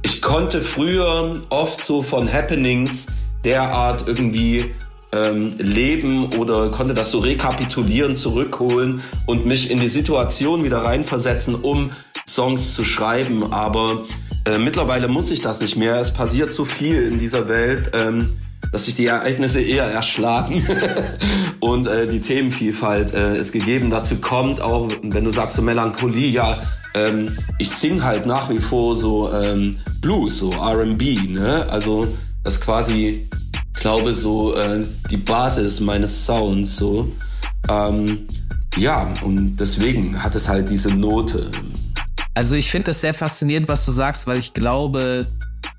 [0.02, 3.08] ich konnte früher oft so von Happenings
[3.44, 4.74] derart irgendwie
[5.12, 11.56] ähm, leben oder konnte das so rekapitulieren, zurückholen und mich in die Situation wieder reinversetzen,
[11.56, 11.92] um
[12.28, 14.04] Songs zu schreiben, aber
[14.46, 15.96] äh, mittlerweile muss ich das nicht mehr.
[15.96, 18.30] Es passiert zu viel in dieser Welt, ähm,
[18.72, 20.66] dass sich die Ereignisse eher erschlagen
[21.60, 23.90] und äh, die Themenvielfalt äh, ist gegeben.
[23.90, 26.60] Dazu kommt auch, wenn du sagst so Melancholie, ja,
[26.94, 31.68] ähm, ich sing halt nach wie vor so ähm, Blues, so R&B, ne?
[31.70, 32.08] Also
[32.44, 33.28] das quasi,
[33.80, 37.12] glaube so äh, die Basis meines Sounds so.
[37.70, 38.28] Ähm,
[38.78, 41.50] ja, und deswegen hat es halt diese Note.
[42.36, 45.26] Also ich finde das sehr faszinierend, was du sagst, weil ich glaube,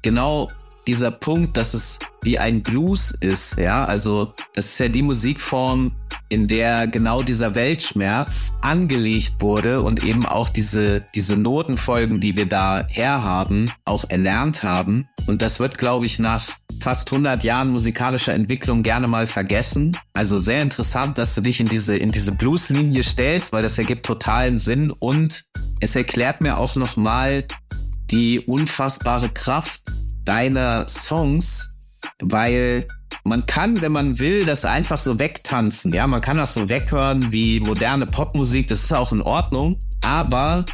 [0.02, 0.48] genau
[0.86, 5.88] dieser Punkt, dass es wie ein Blues ist, ja, also das ist ja die Musikform,
[6.30, 12.46] in der genau dieser Weltschmerz angelegt wurde und eben auch diese, diese Notenfolgen, die wir
[12.46, 15.08] da herhaben, auch erlernt haben.
[15.26, 16.40] Und das wird, glaube ich, nach
[16.80, 19.96] fast 100 Jahren musikalischer Entwicklung gerne mal vergessen.
[20.14, 24.06] Also sehr interessant, dass du dich in diese, in diese Blueslinie stellst, weil das ergibt
[24.06, 25.44] totalen Sinn und
[25.80, 27.44] es erklärt mir auch nochmal
[28.10, 29.82] die unfassbare Kraft
[30.24, 31.70] deiner Songs,
[32.22, 32.86] weil
[33.24, 35.92] man kann, wenn man will, das einfach so wegtanzen.
[35.92, 38.68] Ja, man kann das so weghören wie moderne Popmusik.
[38.68, 39.78] Das ist auch in Ordnung.
[40.02, 40.64] Aber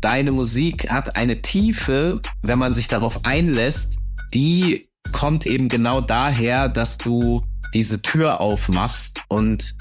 [0.00, 3.98] deine Musik hat eine Tiefe, wenn man sich darauf einlässt,
[4.34, 4.82] die
[5.12, 7.40] kommt eben genau daher, dass du
[7.74, 9.76] diese Tür aufmachst und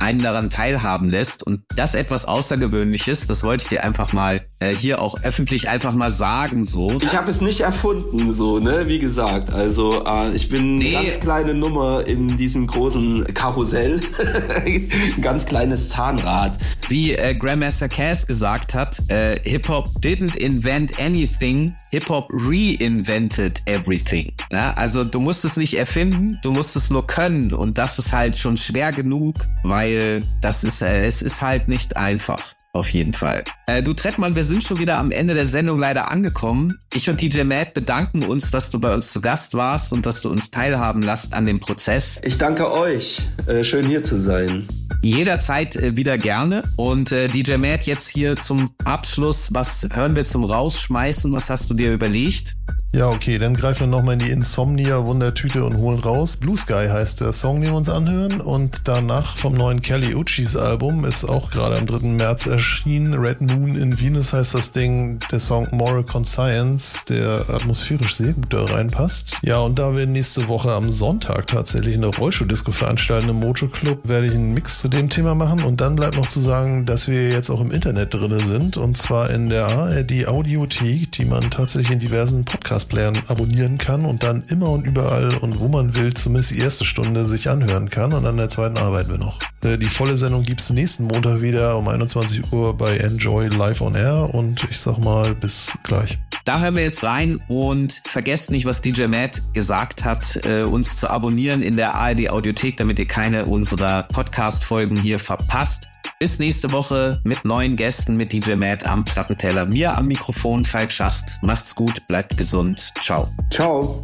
[0.00, 1.46] einen daran teilhaben lässt.
[1.46, 5.94] Und das etwas Außergewöhnliches, das wollte ich dir einfach mal äh, hier auch öffentlich einfach
[5.94, 6.64] mal sagen.
[6.64, 6.98] So.
[7.02, 8.86] Ich habe es nicht erfunden, so, ne?
[8.86, 9.52] Wie gesagt.
[9.52, 10.96] Also äh, ich bin nee.
[10.96, 14.00] eine ganz kleine Nummer in diesem großen Karussell.
[14.64, 14.88] Ein
[15.20, 16.58] ganz kleines Zahnrad.
[16.88, 24.32] Wie äh, Grandmaster Cass gesagt hat, äh, Hip-Hop didn't invent anything, Hip-Hop reinvented everything.
[24.50, 24.72] Ja?
[24.74, 27.29] Also du musst es nicht erfinden, du musst es nur können.
[27.52, 31.68] Und das ist halt schon schwer genug, weil weil das ist, äh, es ist halt
[31.68, 32.54] nicht einfach.
[32.72, 33.42] Auf jeden Fall.
[33.66, 36.78] Äh, du Trettmann, wir sind schon wieder am Ende der Sendung leider angekommen.
[36.94, 40.20] Ich und DJ Matt bedanken uns, dass du bei uns zu Gast warst und dass
[40.20, 42.20] du uns teilhaben lässt an dem Prozess.
[42.24, 43.22] Ich danke euch.
[43.46, 44.68] Äh, schön hier zu sein.
[45.02, 46.62] Jederzeit äh, wieder gerne.
[46.76, 51.32] Und äh, DJ Matt, jetzt hier zum Abschluss, was hören wir zum Rausschmeißen?
[51.32, 52.56] Was hast du dir überlegt?
[52.92, 56.38] Ja, okay, dann greifen wir nochmal in die Insomnia-Wundertüte und holen raus.
[56.38, 58.40] Blue Sky heißt der Song, den wir uns anhören.
[58.40, 62.08] Und danach vom neuen Kelly Uchis Album ist auch gerade am 3.
[62.08, 63.14] März erschienen.
[63.14, 65.20] Red Moon in Venus heißt das Ding.
[65.30, 69.36] Der Song Moral Conscience, der atmosphärisch sehr gut da reinpasst.
[69.42, 74.00] Ja, und da wir nächste Woche am Sonntag tatsächlich eine Rollschuh-Disco veranstalten im Mojo Club,
[74.08, 75.62] werde ich einen Mix zu dem Thema machen.
[75.62, 78.76] Und dann bleibt noch zu sagen, dass wir jetzt auch im Internet drin sind.
[78.76, 84.22] Und zwar in der ARD Audiothek, die man tatsächlich in diversen Podcast-Playern abonnieren kann und
[84.22, 88.12] dann immer und überall und wo man will, zumindest die erste Stunde sich anhören kann
[88.12, 89.38] und an der zweiten arbeiten wir noch.
[89.64, 93.80] Äh, die volle Sendung gibt es nächsten Montag wieder um 21 Uhr bei Enjoy Live
[93.80, 96.18] on Air und ich sag mal bis gleich.
[96.44, 100.96] Da hören wir jetzt rein und vergesst nicht, was DJ Matt gesagt hat, äh, uns
[100.96, 105.88] zu abonnieren in der ARD Audiothek, damit ihr keine unserer Podcast-Folgen hier verpasst.
[106.18, 109.66] Bis nächste Woche mit neuen Gästen mit DJ Matt am Plattenteller.
[109.66, 111.38] Mir am Mikrofon Falk Schacht.
[111.42, 112.92] Macht's gut, bleibt gesund.
[113.00, 113.28] Ciao.
[113.50, 114.02] Ciao.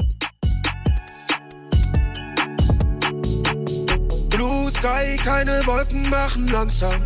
[4.31, 7.03] Blue Sky, keine Wolken machen langsam.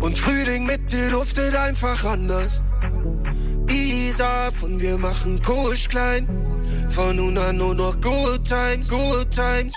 [0.00, 2.62] Und Frühling mit dir duftet einfach anders.
[3.70, 6.26] Isa von wir machen Kusch klein.
[6.88, 9.74] Von nun an nur noch Good Times, Good Times.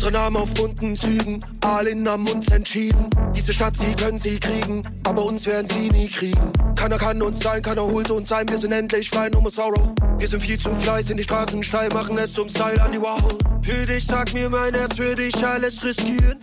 [0.00, 3.10] Unsere Namen auf bunten Zügen, Alin haben uns entschieden.
[3.36, 6.50] Diese Stadt, sie können sie kriegen, aber uns werden sie nie kriegen.
[6.74, 9.92] Keiner kann uns sein, keiner holt uns sein, wir sind endlich frei, no more sorrow.
[10.16, 13.00] Wir sind viel zu fleiß, in die Straßen steil, machen es zum Style an die
[13.02, 13.20] Wow.
[13.60, 16.38] Für dich, sag mir, mein Herz, würde ich alles riskieren.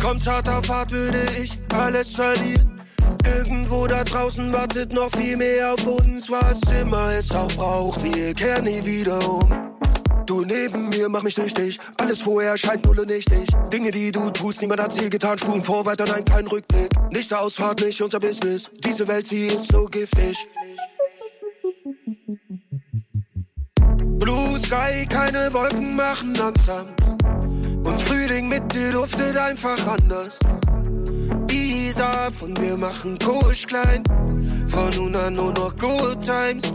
[0.00, 2.80] Kommt harter Fahrt, würde ich alles verlieren.
[3.26, 8.04] Irgendwo da draußen wartet noch viel mehr auf uns, was immer es auch braucht.
[8.04, 9.73] Wir kehren nie wieder um.
[10.26, 11.78] Du neben mir, mach mich süchtig.
[11.98, 13.46] Alles vorher scheint null und nichtig.
[13.72, 15.38] Dinge, die du tust, niemand hat sie getan.
[15.38, 16.90] Spuren vor, weiter, nein, kein Rückblick.
[17.10, 18.70] Nicht Ausfahrt, nicht unser Business.
[18.84, 20.48] Diese Welt, sie ist so giftig.
[24.18, 26.88] Blue Sky, keine Wolken machen langsam.
[27.84, 30.38] Und Frühling mit dir duftet einfach anders.
[31.94, 34.02] Isa von wir machen Kusch klein.
[34.66, 36.74] Von nun an nur noch Good Times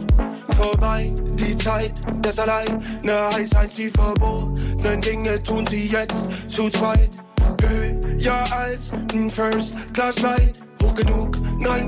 [0.58, 1.14] vorbei.
[1.34, 1.92] Die Zeit
[2.24, 4.58] des Alleine heißt ein Zielverbot.
[4.82, 7.10] Nein, Dinge tun sie jetzt zu zweit.
[7.62, 10.58] Höher als ein First Class Flight.
[10.82, 11.86] Hoch genug, nein,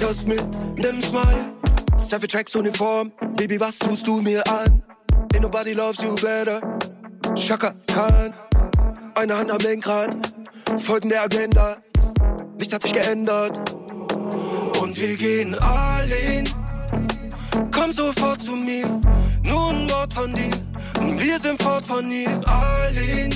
[0.00, 0.46] das mit
[0.76, 1.52] nem Smile.
[1.98, 4.84] Savage Tracks Uniform, Baby, was tust du mir an?
[5.34, 6.60] Ain't nobody loves you better.
[7.34, 8.32] Shaka Khan,
[9.16, 10.16] eine Hand am Lenkrad,
[10.78, 11.78] folgen der Agenda.
[12.62, 13.58] Nichts hat sich geändert.
[14.80, 16.48] Und wir gehen all in.
[17.74, 18.86] Komm sofort zu mir,
[19.42, 20.50] nur ein Wort von dir.
[21.00, 23.32] Und wir sind fort von hier, all in.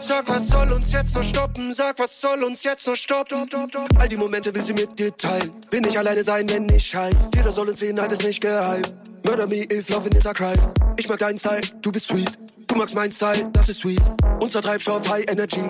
[0.00, 1.72] Sag, was soll uns jetzt noch stoppen?
[1.72, 3.48] Sag, was soll uns jetzt noch stoppen?
[4.00, 5.52] All die Momente will sie mit dir teilen.
[5.70, 7.14] Bin ich alleine sein, wenn ich schein.
[7.36, 8.82] Jeder soll uns sehen, halt es nicht geheim.
[9.24, 10.58] Murder me if loving is a crime.
[10.96, 12.32] Ich mag deinen Style, du bist sweet.
[12.66, 14.02] Du magst meinen Style, das ist sweet.
[14.40, 15.62] Unser Treibstoff, High Energy.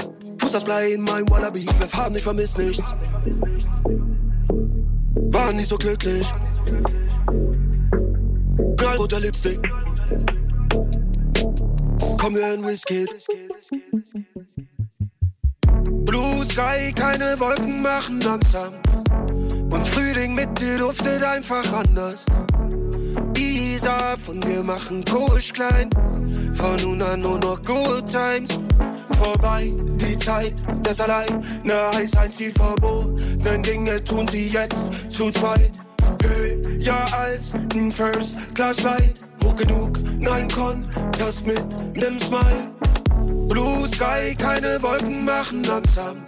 [0.53, 1.65] Fuß das Blei in meinem Wallaby.
[1.65, 2.95] Wir fahren, ich vermiss nichts.
[5.33, 6.27] Waren nie so glücklich.
[8.77, 9.61] Knallroter Lipstick.
[12.19, 13.07] Komm, wir in Whisky.
[16.05, 18.75] Blue Sky, keine Wolken machen langsam.
[19.71, 22.27] Und Frühling mit dir duftet einfach anders.
[23.39, 25.89] Isa, von dir machen Kusch klein.
[26.53, 28.61] Von nun an nur noch Good Times.
[29.19, 29.73] Vorbei,
[30.23, 31.45] Zeit, das allein.
[31.65, 35.73] Ne heißt eins die verbotenen Dinge tun sie jetzt zu zweit.
[36.23, 39.15] Höher als ein First Class Flight.
[39.45, 42.71] Hoch genug, nein, Kontrast mit nem Smile.
[43.49, 46.19] Blue Sky, keine Wolken machen langsam.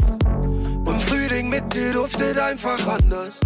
[0.85, 3.41] Und Frühling mit dir duftet einfach anders.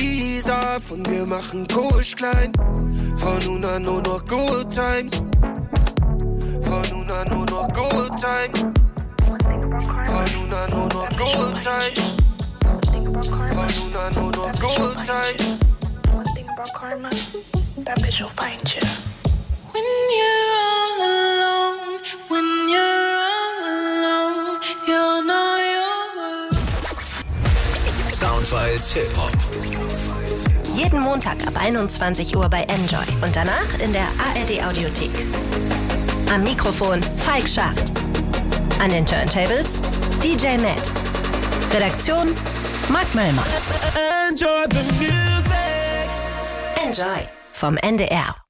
[0.00, 2.52] Isa, von mir machen Kusch klein.
[3.16, 5.22] Von nun an nur noch Good Times.
[6.62, 8.72] Von nun an nur noch Good Times.
[10.12, 12.02] Von nun an nur noch Good Times.
[12.62, 14.52] Von nun an nur noch.
[16.12, 17.10] One thing about karma,
[17.84, 18.80] that bitch will find you.
[19.72, 19.84] When
[20.18, 26.52] you're all alone, when you're all alone, you'll know you're
[28.10, 29.32] Soundfiles Hip Hop.
[30.74, 35.10] Jeden Montag ab 21 Uhr bei Enjoy und danach in der ARD Audiothek.
[36.30, 37.92] Am Mikrofon Falk Schacht.
[38.80, 39.78] An den Turntables
[40.22, 40.90] DJ Matt.
[41.72, 42.34] Redaktion
[42.88, 43.46] Mark Möllmann.
[44.28, 46.08] Enjoy the music.
[46.84, 48.41] Enjoy vom NDR.